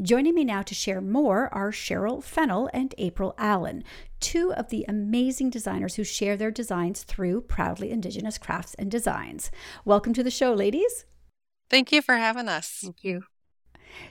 [0.00, 3.84] Joining me now to share more are Cheryl Fennell and April Allen,
[4.20, 9.50] two of the amazing designers who share their designs through Proudly Indigenous Crafts and Designs.
[9.84, 11.04] Welcome to the show, ladies.
[11.70, 12.80] Thank you for having us.
[12.82, 13.22] Thank you.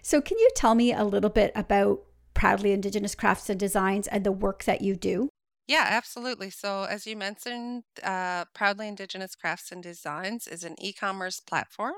[0.01, 2.01] So, can you tell me a little bit about
[2.33, 5.29] Proudly Indigenous Crafts and Designs and the work that you do?
[5.67, 6.49] Yeah, absolutely.
[6.49, 11.93] So, as you mentioned, uh, Proudly Indigenous Crafts and Designs is an e commerce platform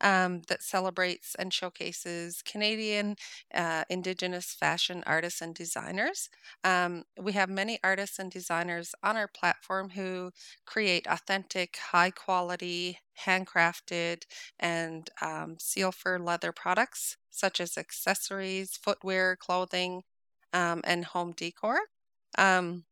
[0.00, 3.16] um, that celebrates and showcases Canadian
[3.54, 6.28] uh, Indigenous fashion artists and designers.
[6.64, 10.32] Um, we have many artists and designers on our platform who
[10.66, 14.24] create authentic, high quality, handcrafted,
[14.58, 20.02] and um, seal fur leather products such as accessories, footwear, clothing,
[20.52, 21.78] um, and home decor.
[22.36, 22.84] Um,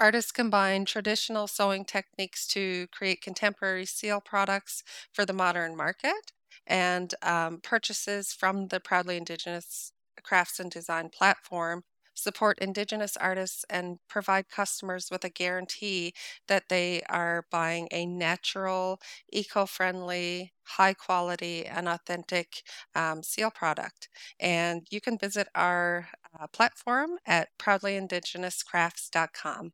[0.00, 4.82] Artists combine traditional sewing techniques to create contemporary seal products
[5.12, 6.32] for the modern market.
[6.66, 11.84] and um, purchases from the Proudly Indigenous Crafts and Design platform
[12.14, 16.12] support Indigenous artists and provide customers with a guarantee
[16.48, 19.00] that they are buying a natural,
[19.32, 22.62] eco friendly, high quality, and authentic
[22.94, 24.08] um, seal product.
[24.40, 26.08] And you can visit our
[26.38, 29.72] uh, platform at proudlyindigenouscrafts.com.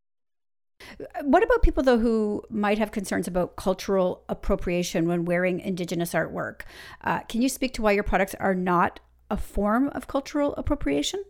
[1.22, 6.62] What about people, though, who might have concerns about cultural appropriation when wearing Indigenous artwork?
[7.02, 11.24] Uh, can you speak to why your products are not a form of cultural appropriation?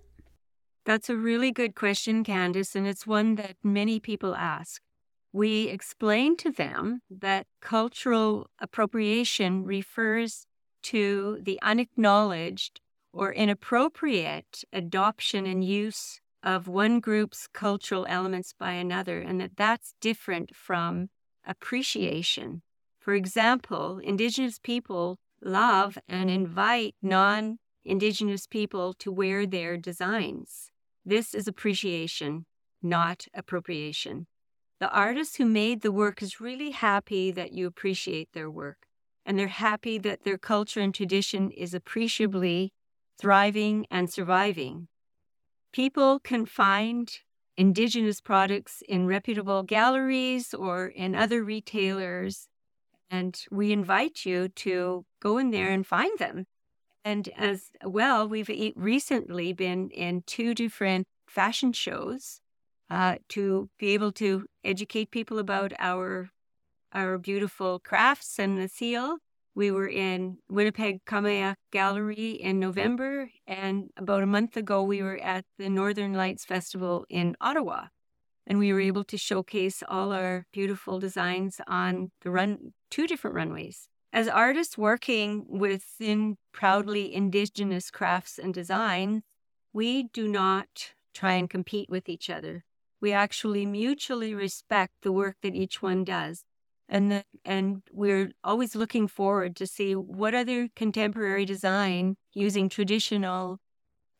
[0.85, 4.83] That's a really good question, Candace, and it's one that many people ask.
[5.33, 10.47] We explain to them that cultural appropriation refers
[10.85, 12.81] to the unacknowledged
[13.13, 19.95] or inappropriate adoption and use of one group's cultural elements by another, and that that's
[20.01, 21.09] different from
[21.47, 22.63] appreciation.
[23.01, 30.71] For example, Indigenous people love and invite non Indigenous people to wear their designs.
[31.05, 32.47] This is appreciation,
[32.83, 34.27] not appropriation.
[34.81, 38.87] The artist who made the work is really happy that you appreciate their work,
[39.27, 42.73] and they're happy that their culture and tradition is appreciably
[43.19, 44.89] thriving and surviving.
[45.75, 47.13] People can find
[47.57, 52.49] Indigenous products in reputable galleries or in other retailers,
[53.11, 56.47] and we invite you to go in there and find them
[57.05, 62.41] and as well, we've recently been in two different fashion shows
[62.89, 66.31] uh, to be able to educate people about our
[66.93, 69.19] our beautiful crafts and the seal.
[69.55, 75.19] We were in Winnipeg Kamiak Gallery in November, and about a month ago, we were
[75.19, 77.87] at the Northern Lights Festival in Ottawa,
[78.47, 83.37] and we were able to showcase all our beautiful designs on the run two different
[83.37, 89.25] runways as artists working within proudly Indigenous crafts and design,
[89.73, 92.65] we do not try and compete with each other.
[93.01, 96.45] We actually mutually respect the work that each one does.
[96.89, 103.59] And, the, and we're always looking forward to see what other contemporary design using traditional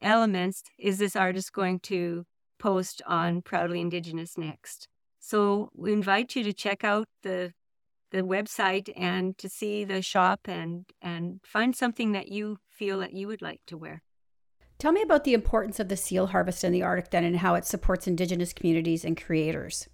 [0.01, 2.25] elements is this artist going to
[2.59, 4.89] post on Proudly Indigenous next.
[5.21, 7.53] So we invite you to check out the
[8.11, 13.13] the website and to see the shop and and find something that you feel that
[13.13, 14.03] you would like to wear.
[14.79, 17.55] Tell me about the importance of the seal harvest in the Arctic then and how
[17.55, 19.89] it supports indigenous communities and creators.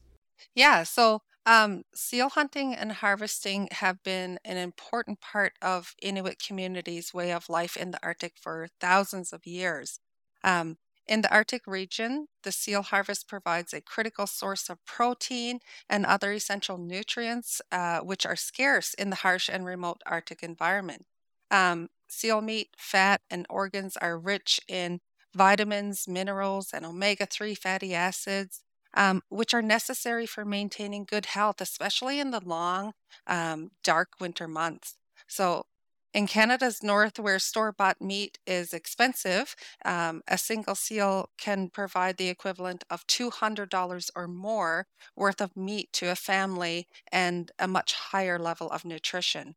[0.54, 7.14] Yeah, so um, seal hunting and harvesting have been an important part of Inuit communities'
[7.14, 10.00] way of life in the Arctic for thousands of years.
[10.44, 10.76] Um,
[11.06, 16.32] in the Arctic region, the seal harvest provides a critical source of protein and other
[16.32, 21.06] essential nutrients, uh, which are scarce in the harsh and remote Arctic environment.
[21.50, 25.00] Um, seal meat, fat, and organs are rich in
[25.34, 28.62] vitamins, minerals, and omega 3 fatty acids,
[28.94, 32.92] um, which are necessary for maintaining good health, especially in the long,
[33.26, 34.96] um, dark winter months.
[35.28, 35.64] So,
[36.12, 42.16] in Canada's north, where store bought meat is expensive, um, a single seal can provide
[42.16, 47.92] the equivalent of $200 or more worth of meat to a family and a much
[47.94, 49.54] higher level of nutrition.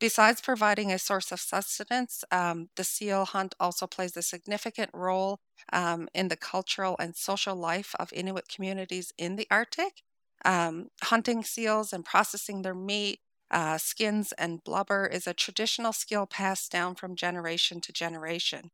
[0.00, 5.40] Besides providing a source of sustenance, um, the seal hunt also plays a significant role
[5.72, 10.02] um, in the cultural and social life of Inuit communities in the Arctic.
[10.44, 16.26] Um, hunting seals and processing their meat uh, skins and blubber is a traditional skill
[16.26, 18.70] passed down from generation to generation.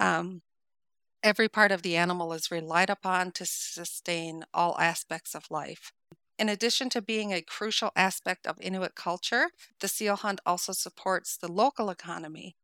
[0.00, 0.42] Um,
[1.22, 5.92] every part of the animal is relied upon to sustain all aspects of life.
[6.38, 11.36] In addition to being a crucial aspect of Inuit culture, the seal hunt also supports
[11.36, 12.56] the local economy.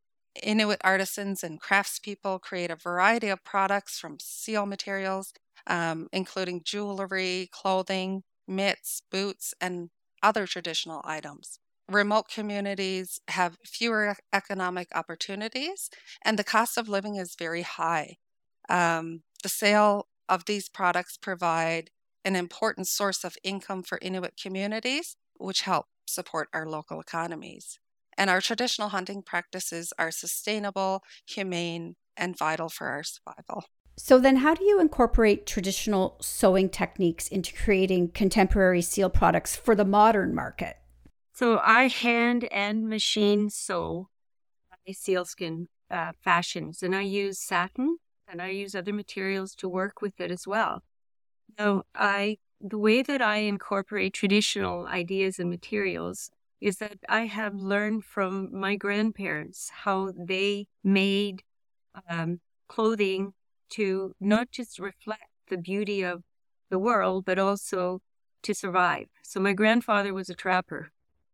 [0.42, 5.32] Inuit artisans and craftspeople create a variety of products from seal materials,
[5.66, 9.90] um, including jewelry, clothing, mitts, boots, and
[10.22, 11.58] other traditional items.
[11.88, 15.90] Remote communities have fewer economic opportunities,
[16.24, 18.16] and the cost of living is very high.
[18.68, 21.90] Um, the sale of these products provide
[22.24, 27.78] an important source of income for Inuit communities, which help support our local economies.
[28.16, 33.64] And our traditional hunting practices are sustainable, humane, and vital for our survival.
[33.96, 39.74] So, then how do you incorporate traditional sewing techniques into creating contemporary seal products for
[39.74, 40.78] the modern market?
[41.34, 44.08] So, I hand and machine sew
[44.70, 50.00] my sealskin uh, fashions, and I use satin and I use other materials to work
[50.00, 50.82] with it as well.
[51.58, 56.30] Now, I the way that I incorporate traditional ideas and materials
[56.60, 61.42] is that I have learned from my grandparents how they made
[62.08, 63.32] um, clothing
[63.70, 66.22] to not just reflect the beauty of
[66.70, 68.00] the world, but also
[68.42, 69.06] to survive.
[69.22, 70.92] So my grandfather was a trapper.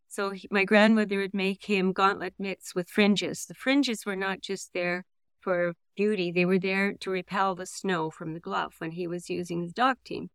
[0.08, 3.46] So he, my grandmother would make him gauntlet mitts with fringes.
[3.46, 5.04] The fringes were not just there
[5.40, 9.30] for beauty, they were there to repel the snow from the glove when he was
[9.30, 10.30] using his dog team.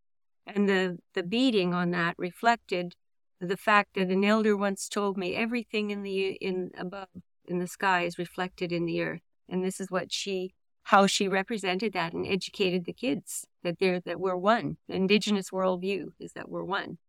[0.46, 2.96] And the, the beating on that reflected
[3.40, 7.08] the fact that an elder once told me everything in the in above
[7.46, 9.22] in the sky is reflected in the earth.
[9.50, 10.54] And this is what she
[10.84, 14.78] how she represented that and educated the kids that they're that we're one.
[14.88, 17.00] The indigenous worldview is that we're one.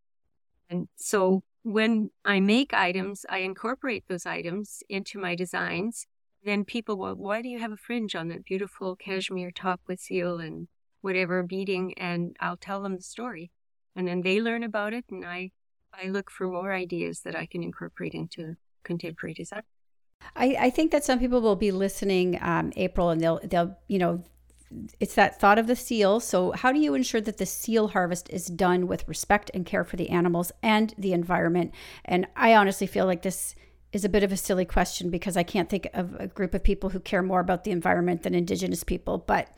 [0.71, 6.07] And so when I make items, I incorporate those items into my designs.
[6.45, 10.01] Then people will, why do you have a fringe on that beautiful cashmere top with
[10.01, 10.69] seal and
[11.01, 11.95] whatever beading?
[11.97, 13.51] And I'll tell them the story.
[13.95, 15.51] And then they learn about it, and I,
[15.93, 19.63] I look for more ideas that I can incorporate into contemporary design.
[20.35, 23.99] I, I think that some people will be listening, um, April, and they'll they'll you
[23.99, 24.25] know
[25.01, 26.21] it's that thought of the seal.
[26.21, 29.85] So, how do you ensure that the seal harvest is done with respect and care
[29.85, 31.73] for the animals and the environment?
[32.05, 33.55] And I honestly feel like this
[33.93, 36.65] is a bit of a silly question because I can't think of a group of
[36.65, 39.19] people who care more about the environment than Indigenous people.
[39.19, 39.49] But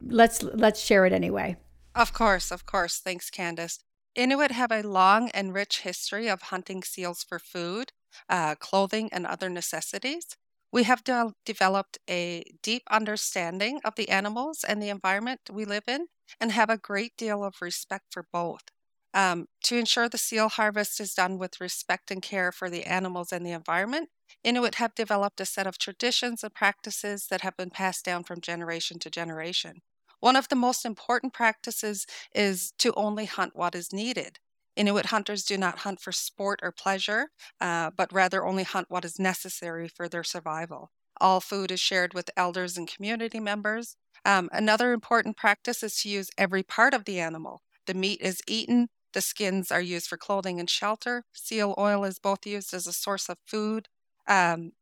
[0.00, 1.56] let's let's share it anyway.
[1.94, 2.98] Of course, of course.
[2.98, 3.78] Thanks, Candace.
[4.16, 7.92] Inuit have a long and rich history of hunting seals for food,
[8.28, 10.36] uh, clothing, and other necessities.
[10.72, 15.84] We have de- developed a deep understanding of the animals and the environment we live
[15.86, 16.06] in
[16.40, 18.62] and have a great deal of respect for both.
[19.14, 23.30] Um, to ensure the seal harvest is done with respect and care for the animals
[23.32, 24.08] and the environment,
[24.42, 28.40] Inuit have developed a set of traditions and practices that have been passed down from
[28.40, 29.82] generation to generation.
[30.18, 34.38] One of the most important practices is to only hunt what is needed.
[34.74, 37.28] Inuit hunters do not hunt for sport or pleasure,
[37.60, 40.90] uh, but rather only hunt what is necessary for their survival.
[41.20, 43.96] All food is shared with elders and community members.
[44.24, 47.62] Um, another important practice is to use every part of the animal.
[47.86, 51.24] The meat is eaten, the skins are used for clothing and shelter.
[51.32, 53.88] Seal oil is both used as a source of food
[54.28, 54.72] um,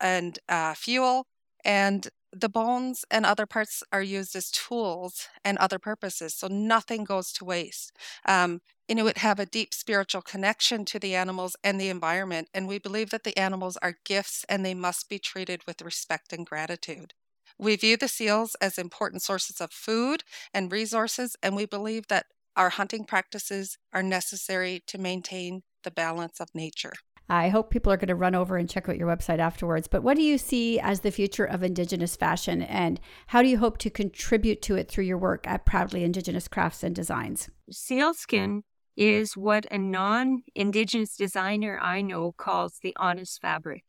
[0.00, 1.26] and uh, fuel,
[1.64, 7.04] and the bones and other parts are used as tools and other purposes, so nothing
[7.04, 7.92] goes to waste.
[8.26, 12.78] Um, Inuit have a deep spiritual connection to the animals and the environment, and we
[12.78, 17.14] believe that the animals are gifts and they must be treated with respect and gratitude.
[17.58, 20.22] We view the seals as important sources of food
[20.52, 22.26] and resources, and we believe that
[22.56, 26.92] our hunting practices are necessary to maintain the balance of nature.
[27.28, 29.88] I hope people are going to run over and check out your website afterwards.
[29.88, 33.58] But what do you see as the future of Indigenous fashion, and how do you
[33.58, 37.50] hope to contribute to it through your work at Proudly Indigenous Crafts and Designs?
[37.70, 38.62] Sealskin
[38.96, 43.84] is what a non Indigenous designer I know calls the honest fabric.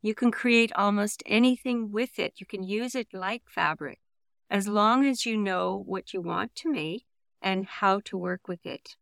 [0.00, 3.98] You can create almost anything with it, you can use it like fabric,
[4.48, 7.07] as long as you know what you want to make
[7.42, 8.96] and how to work with it.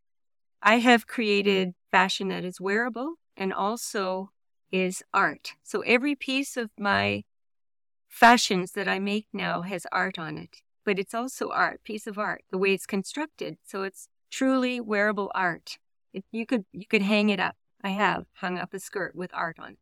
[0.63, 4.31] I have created fashion that is wearable and also
[4.73, 5.53] is art.
[5.63, 7.23] So every piece of my
[8.09, 12.19] fashions that I make now has art on it, but it's also art, piece of
[12.19, 13.59] art, the way it's constructed.
[13.65, 15.79] So it's truly wearable art.
[16.33, 17.57] You could you could hang it up.
[17.85, 19.79] I have hung up a skirt with art on it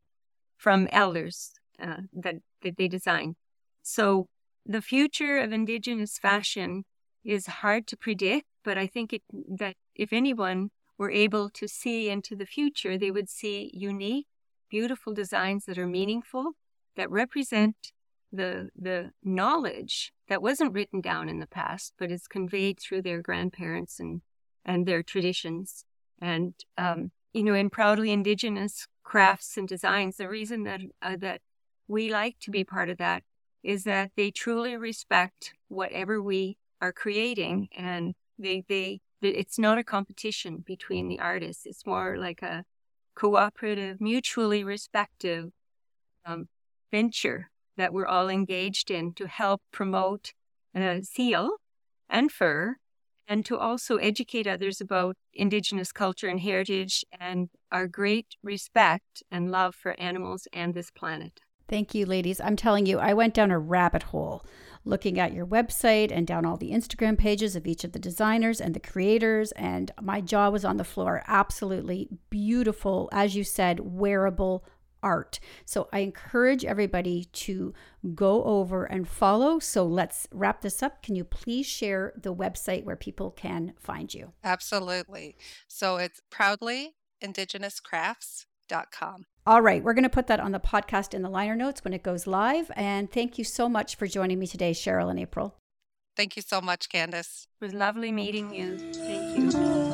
[0.56, 3.36] from elders uh, that that they design.
[3.82, 4.26] So
[4.66, 6.84] the future of indigenous fashion
[7.24, 12.08] is hard to predict, but I think it that if anyone were able to see
[12.08, 14.26] into the future, they would see unique,
[14.70, 16.52] beautiful designs that are meaningful,
[16.96, 17.92] that represent
[18.32, 23.22] the the knowledge that wasn't written down in the past, but is conveyed through their
[23.22, 24.22] grandparents and
[24.64, 25.84] and their traditions.
[26.20, 31.40] And um, you know, in proudly indigenous crafts and designs, the reason that uh, that
[31.88, 33.22] we like to be part of that
[33.62, 39.84] is that they truly respect whatever we are creating, and they they it's not a
[39.84, 41.64] competition between the artists.
[41.64, 42.64] It's more like a
[43.14, 45.50] cooperative, mutually respective
[46.26, 46.48] um,
[46.90, 50.34] venture that we're all engaged in to help promote
[50.74, 51.56] uh, seal
[52.08, 52.76] and fur
[53.26, 59.50] and to also educate others about Indigenous culture and heritage and our great respect and
[59.50, 61.40] love for animals and this planet.
[61.68, 62.40] Thank you, ladies.
[62.40, 64.44] I'm telling you, I went down a rabbit hole
[64.84, 68.60] looking at your website and down all the Instagram pages of each of the designers
[68.60, 71.22] and the creators, and my jaw was on the floor.
[71.26, 74.64] Absolutely beautiful, as you said, wearable
[75.02, 75.40] art.
[75.64, 77.72] So I encourage everybody to
[78.14, 79.58] go over and follow.
[79.58, 81.02] So let's wrap this up.
[81.02, 84.32] Can you please share the website where people can find you?
[84.42, 85.36] Absolutely.
[85.66, 89.26] So it's proudly Indigenous Crafts www.candacesampson.com.
[89.46, 91.92] All right, we're going to put that on the podcast in the liner notes when
[91.92, 92.70] it goes live.
[92.76, 95.54] And thank you so much for joining me today, Cheryl and April.
[96.16, 97.46] Thank you so much, Candace.
[97.60, 98.78] It was lovely meeting you.
[98.94, 99.84] Thank you.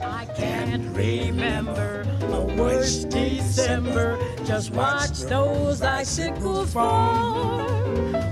[0.00, 4.21] I can't remember a worse December.
[4.44, 7.62] Just watch those icicles fall.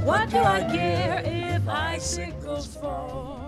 [0.05, 3.40] What do I care if icicles fall?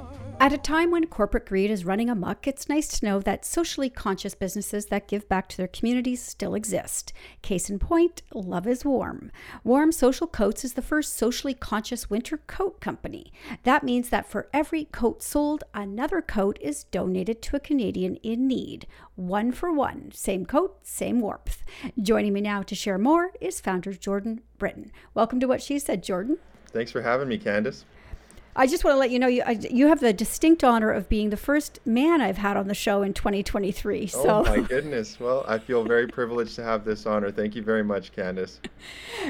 [0.42, 3.88] At a time when corporate greed is running amok, it's nice to know that socially
[3.88, 7.12] conscious businesses that give back to their communities still exist.
[7.42, 9.30] Case in point, Love is Warm.
[9.62, 13.32] Warm Social Coats is the first socially conscious winter coat company.
[13.62, 18.48] That means that for every coat sold, another coat is donated to a Canadian in
[18.48, 18.88] need.
[19.14, 20.10] One for one.
[20.10, 21.62] Same coat, same warmth.
[22.02, 24.90] Joining me now to share more is founder Jordan Britton.
[25.14, 26.38] Welcome to What She Said, Jordan.
[26.66, 27.84] Thanks for having me, Candace.
[28.54, 31.08] I just want to let you know you I, you have the distinct honor of
[31.08, 34.06] being the first man I've had on the show in 2023.
[34.06, 35.18] So Oh my goodness.
[35.18, 37.30] Well, I feel very privileged to have this honor.
[37.30, 38.60] Thank you very much, Candace.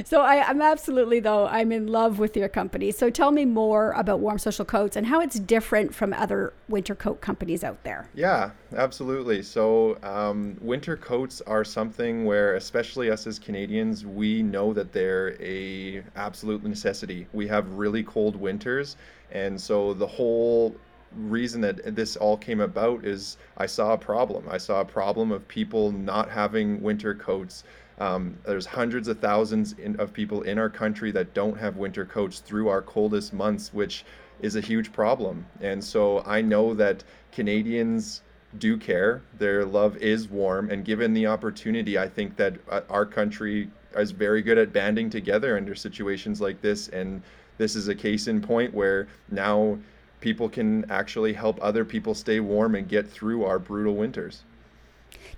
[0.05, 2.91] so I, I'm absolutely though I'm in love with your company.
[2.91, 6.95] So tell me more about Warm Social Coats and how it's different from other winter
[6.95, 8.09] coat companies out there.
[8.15, 9.43] Yeah, absolutely.
[9.43, 15.41] So, um, winter coats are something where, especially us as Canadians, we know that they're
[15.41, 17.27] a absolute necessity.
[17.33, 18.97] We have really cold winters,
[19.31, 20.75] and so the whole
[21.17, 24.47] reason that this all came about is I saw a problem.
[24.51, 27.65] I saw a problem of people not having winter coats.
[27.99, 32.05] Um, there's hundreds of thousands in, of people in our country that don't have winter
[32.05, 34.05] coats through our coldest months, which
[34.41, 35.47] is a huge problem.
[35.61, 38.23] And so I know that Canadians
[38.59, 39.23] do care.
[39.39, 44.11] Their love is warm, and given the opportunity, I think that uh, our country is
[44.11, 46.89] very good at banding together under situations like this.
[46.89, 47.23] And
[47.59, 49.79] this is a case in point where now
[50.21, 54.45] people can actually help other people stay warm and get through our brutal winters.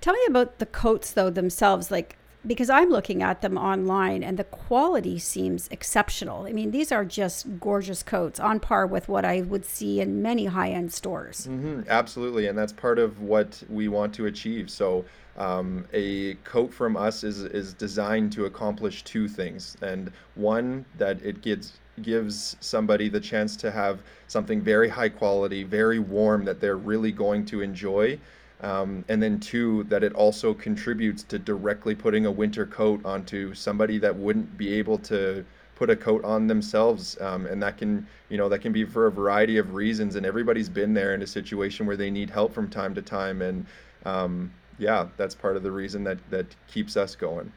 [0.01, 4.39] Tell me about the coats though themselves, like because I'm looking at them online and
[4.39, 6.45] the quality seems exceptional.
[6.45, 10.21] I mean, these are just gorgeous coats on par with what I would see in
[10.21, 11.47] many high end stores.
[11.47, 14.71] hmm absolutely, and that's part of what we want to achieve.
[14.71, 15.05] So,
[15.37, 21.21] um, a coat from us is is designed to accomplish two things, and one that
[21.25, 26.61] it gives gives somebody the chance to have something very high quality, very warm that
[26.61, 28.19] they're really going to enjoy.
[28.61, 33.53] Um, and then two, that it also contributes to directly putting a winter coat onto
[33.55, 37.21] somebody that wouldn't be able to put a coat on themselves.
[37.21, 40.17] Um, and that can, you know, that can be for a variety of reasons.
[40.17, 43.43] And everybody's been there in a situation where they need help from time to time.
[43.43, 43.67] And
[44.07, 47.53] um, yeah, that's part of the reason that that keeps us going.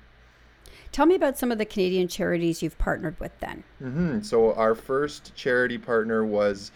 [0.91, 3.63] Tell me about some of the Canadian charities you've partnered with then.
[3.79, 6.71] hmm So our first charity partner was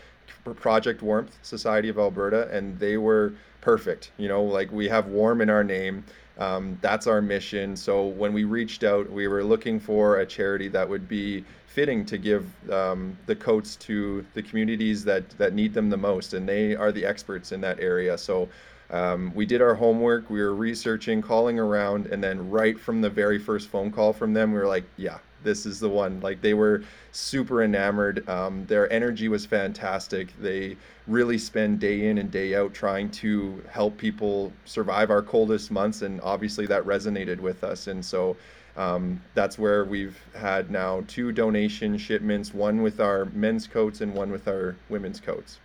[0.55, 4.11] Project Warmth Society of Alberta, and they were perfect.
[4.17, 6.03] You know, like we have warm in our name.
[6.37, 7.75] Um, that's our mission.
[7.75, 12.05] So when we reached out, we were looking for a charity that would be fitting
[12.05, 16.47] to give um, the coats to the communities that that need them the most, and
[16.47, 18.17] they are the experts in that area.
[18.17, 18.49] So.
[18.91, 20.29] Um, we did our homework.
[20.29, 24.33] We were researching, calling around, and then right from the very first phone call from
[24.33, 26.83] them, we were like, "Yeah, this is the one." Like they were
[27.13, 28.27] super enamored.
[28.27, 30.27] Um, their energy was fantastic.
[30.41, 30.75] They
[31.07, 36.01] really spend day in and day out trying to help people survive our coldest months,
[36.01, 37.87] and obviously that resonated with us.
[37.87, 38.35] And so
[38.75, 44.13] um, that's where we've had now two donation shipments, one with our men's coats and
[44.13, 45.59] one with our women's coats.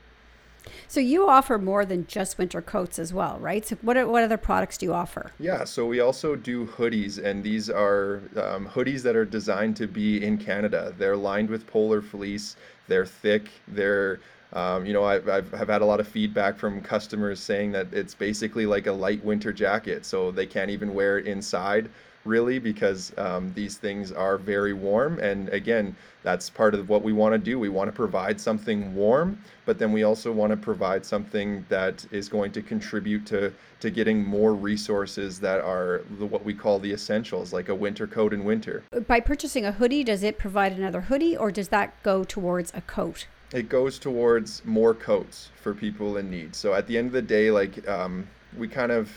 [0.88, 3.66] So you offer more than just winter coats as well, right?
[3.66, 5.32] So what are, what other products do you offer?
[5.38, 9.86] Yeah, so we also do hoodies, and these are um, hoodies that are designed to
[9.86, 10.94] be in Canada.
[10.96, 12.56] They're lined with polar fleece.
[12.88, 13.48] They're thick.
[13.68, 14.20] They're
[14.52, 17.92] um, you know, I've, I've have had a lot of feedback from customers saying that
[17.92, 21.90] it's basically like a light winter jacket, so they can't even wear it inside
[22.26, 25.18] really because um, these things are very warm.
[25.18, 27.58] And again, that's part of what we want to do.
[27.58, 32.04] We want to provide something warm, but then we also want to provide something that
[32.10, 36.78] is going to contribute to to getting more resources that are the, what we call
[36.78, 38.82] the essentials, like a winter coat in winter.
[39.06, 42.80] By purchasing a hoodie, does it provide another hoodie or does that go towards a
[42.80, 43.26] coat?
[43.52, 46.54] it goes towards more coats for people in need.
[46.54, 49.10] So at the end of the day, like um, we kind of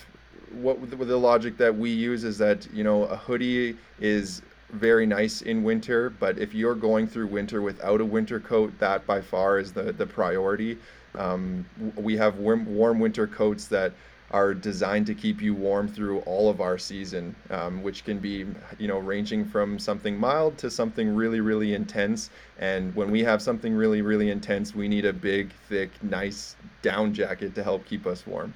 [0.54, 4.42] what the logic that we use is that you know a hoodie is
[4.72, 9.06] very nice in winter, but if you're going through winter without a winter coat, that
[9.06, 10.78] by far is the the priority.
[11.16, 13.94] Um, we have warm, warm winter coats that
[14.32, 18.46] are designed to keep you warm through all of our season, um, which can be,
[18.78, 22.30] you know, ranging from something mild to something really, really intense.
[22.60, 27.14] And when we have something really, really intense, we need a big, thick, nice down
[27.14, 28.54] jacket to help keep us warm.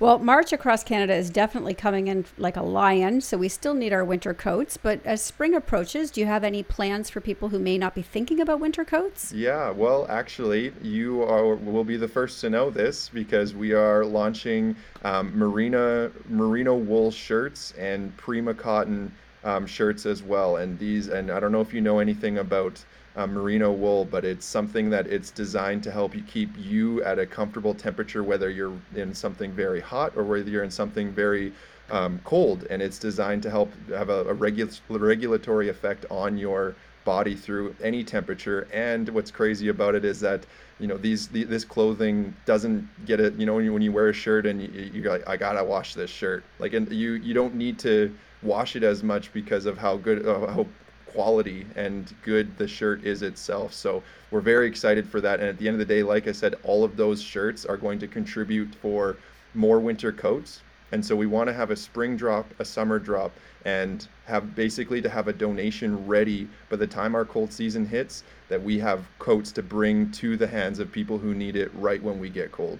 [0.00, 3.92] Well, March across Canada is definitely coming in like a lion, so we still need
[3.92, 4.76] our winter coats.
[4.76, 8.02] But as spring approaches, do you have any plans for people who may not be
[8.02, 9.32] thinking about winter coats?
[9.32, 14.04] Yeah, well, actually, you are, will be the first to know this because we are
[14.04, 19.12] launching um, merino merino wool shirts and Pima cotton
[19.44, 20.56] um, shirts as well.
[20.56, 22.84] And these, and I don't know if you know anything about
[23.16, 27.18] uh, merino wool, but it's something that it's designed to help you keep you at
[27.18, 31.52] a comfortable temperature, whether you're in something very hot or whether you're in something very
[31.90, 32.66] um, cold.
[32.70, 37.76] And it's designed to help have a, a regu- regulatory effect on your body through
[37.82, 38.66] any temperature.
[38.72, 40.44] And what's crazy about it is that
[40.80, 43.34] you know these the, this clothing doesn't get it.
[43.34, 45.62] You know when you, when you wear a shirt and you, you got I gotta
[45.62, 46.42] wash this shirt.
[46.58, 48.12] Like and you you don't need to
[48.42, 50.66] wash it as much because of how good uh, how
[51.14, 53.72] quality and good the shirt is itself.
[53.72, 55.40] So we're very excited for that.
[55.40, 57.76] And at the end of the day, like I said, all of those shirts are
[57.76, 59.16] going to contribute for
[59.54, 60.60] more winter coats.
[60.92, 63.32] And so we want to have a spring drop, a summer drop,
[63.64, 68.24] and have basically to have a donation ready by the time our cold season hits
[68.48, 72.02] that we have coats to bring to the hands of people who need it right
[72.02, 72.78] when we get cold.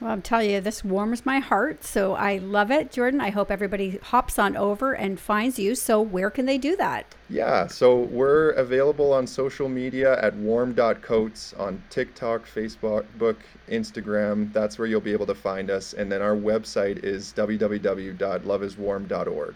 [0.00, 1.84] Well, I'm telling you, this warms my heart.
[1.84, 3.20] So I love it, Jordan.
[3.20, 5.74] I hope everybody hops on over and finds you.
[5.74, 7.06] So, where can they do that?
[7.30, 13.36] Yeah, so we're available on social media at warm.coats on TikTok, Facebook,
[13.68, 14.52] Instagram.
[14.52, 15.94] That's where you'll be able to find us.
[15.94, 19.54] And then our website is www.loveiswarm.org.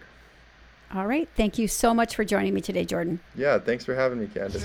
[0.95, 1.29] All right.
[1.37, 3.21] Thank you so much for joining me today, Jordan.
[3.35, 4.65] Yeah, thanks for having me, Candace.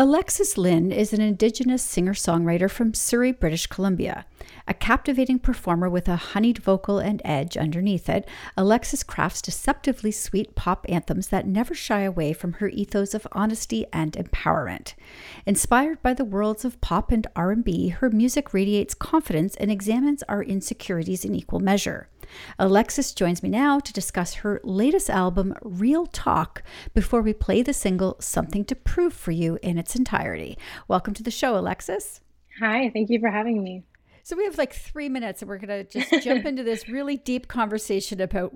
[0.00, 4.26] Alexis Lynn is an Indigenous singer songwriter from Surrey, British Columbia.
[4.68, 8.24] A captivating performer with a honeyed vocal and edge underneath it,
[8.56, 13.86] Alexis crafts deceptively sweet pop anthems that never shy away from her ethos of honesty
[13.92, 14.94] and empowerment.
[15.46, 20.44] Inspired by the worlds of pop and R&B, her music radiates confidence and examines our
[20.44, 22.08] insecurities in equal measure.
[22.58, 26.62] Alexis joins me now to discuss her latest album, Real Talk,
[26.94, 30.58] before we play the single Something to Prove for You in its entirety.
[30.88, 32.20] Welcome to the show, Alexis.
[32.60, 33.84] Hi, thank you for having me.
[34.22, 37.16] So, we have like three minutes, and we're going to just jump into this really
[37.16, 38.54] deep conversation about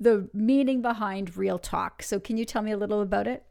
[0.00, 2.02] the meaning behind Real Talk.
[2.02, 3.44] So, can you tell me a little about it?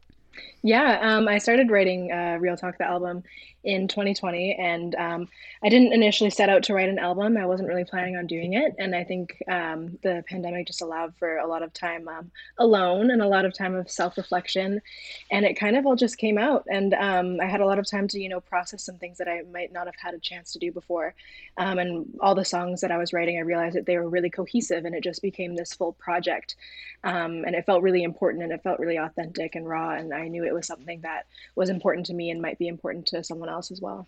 [0.62, 3.22] Yeah, um, I started writing uh, Real Talk, the album,
[3.64, 5.28] in 2020, and um,
[5.62, 7.36] I didn't initially set out to write an album.
[7.36, 11.14] I wasn't really planning on doing it, and I think um, the pandemic just allowed
[11.16, 14.82] for a lot of time um, alone and a lot of time of self-reflection,
[15.30, 16.64] and it kind of all just came out.
[16.70, 19.28] And um, I had a lot of time to, you know, process some things that
[19.28, 21.14] I might not have had a chance to do before.
[21.56, 24.30] Um, and all the songs that I was writing, I realized that they were really
[24.30, 26.56] cohesive, and it just became this full project.
[27.02, 30.44] And it felt really important, and it felt really authentic and raw, and I knew
[30.44, 33.70] it was something that was important to me and might be important to someone else
[33.70, 34.06] as well.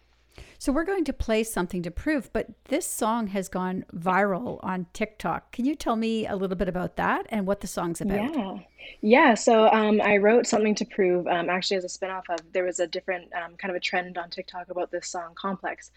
[0.59, 4.87] So, we're going to play something to prove, but this song has gone viral on
[4.93, 5.53] TikTok.
[5.53, 8.35] Can you tell me a little bit about that and what the song's about?
[8.35, 8.59] Yeah.
[9.01, 9.35] Yeah.
[9.35, 12.81] So um, I wrote something to prove, um, actually, as a spinoff of there was
[12.81, 15.91] a different um, kind of a trend on TikTok about this song, Complex,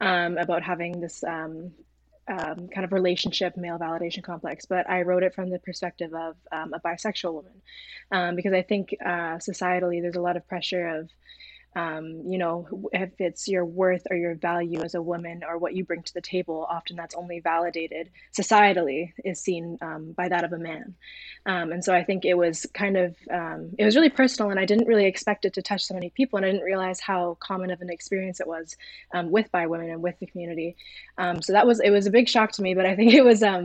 [0.00, 1.22] um, about having this
[2.30, 4.64] um, kind of relationship male validation complex.
[4.64, 7.62] But I wrote it from the perspective of um, a bisexual woman
[8.12, 11.10] um, because I think uh, societally there's a lot of pressure of
[11.76, 15.74] um, you know, if it's your worth or your value as a woman or what
[15.74, 20.42] you bring to the table, often that's only validated societally is seen um, by that
[20.42, 20.94] of a man.
[21.46, 24.58] Um, and so I think it was kind of, um, it was really personal and
[24.58, 26.36] I didn't really expect it to touch so many people.
[26.38, 28.76] And I didn't realize how common of an experience it was
[29.14, 30.76] um, with bi women and with the community.
[31.18, 33.24] Um, so that was, it was a big shock to me, but I think it
[33.24, 33.60] was, I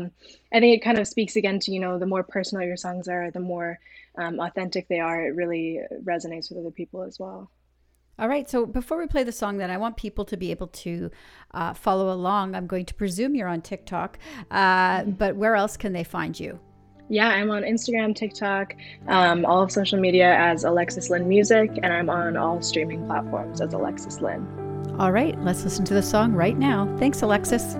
[0.52, 3.32] think it kind of speaks again to, you know, the more personal your songs are,
[3.32, 3.80] the more
[4.18, 7.50] authentic they are, it really resonates with other people as well.
[8.18, 8.50] All right.
[8.50, 11.12] So before we play the song, then I want people to be able to
[11.52, 12.56] uh, follow along.
[12.56, 14.18] I'm going to presume you're on TikTok,
[14.52, 16.60] uh, but where else can they find you?
[17.08, 18.76] Yeah, I'm on Instagram, TikTok,
[19.08, 23.62] um, all of social media as Alexis Lynn Music, and I'm on all streaming platforms
[23.62, 24.48] as Alexis Lynn.
[24.98, 26.92] All right, let's listen to the song right now.
[26.98, 27.76] Thanks, Alexis.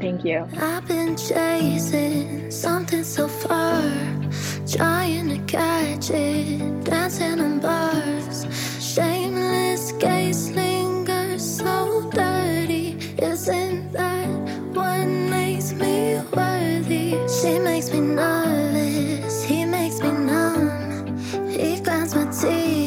[0.00, 0.46] Thank you.
[0.60, 3.82] I've been chasing something so far,
[4.70, 8.73] trying to catch it, dancing on bars.
[8.94, 12.96] Shameless gaze lingers so dirty.
[13.18, 14.28] Isn't that
[14.72, 17.18] what makes me worthy?
[17.26, 21.18] She makes me nervous, he makes me numb.
[21.50, 22.83] He grinds my teeth,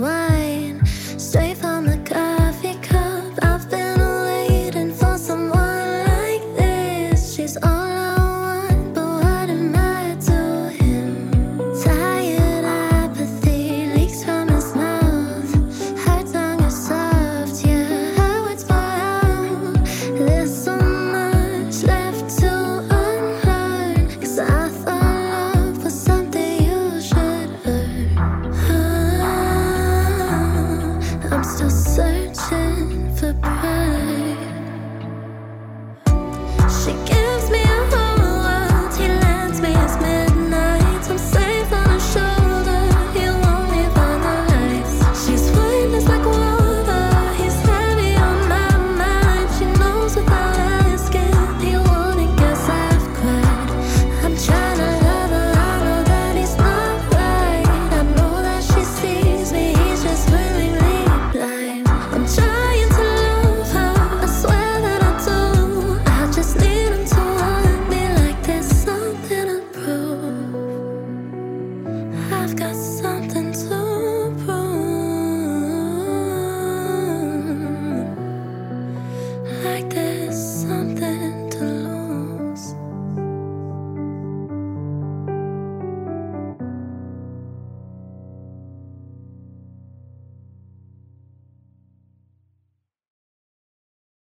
[0.00, 0.39] He's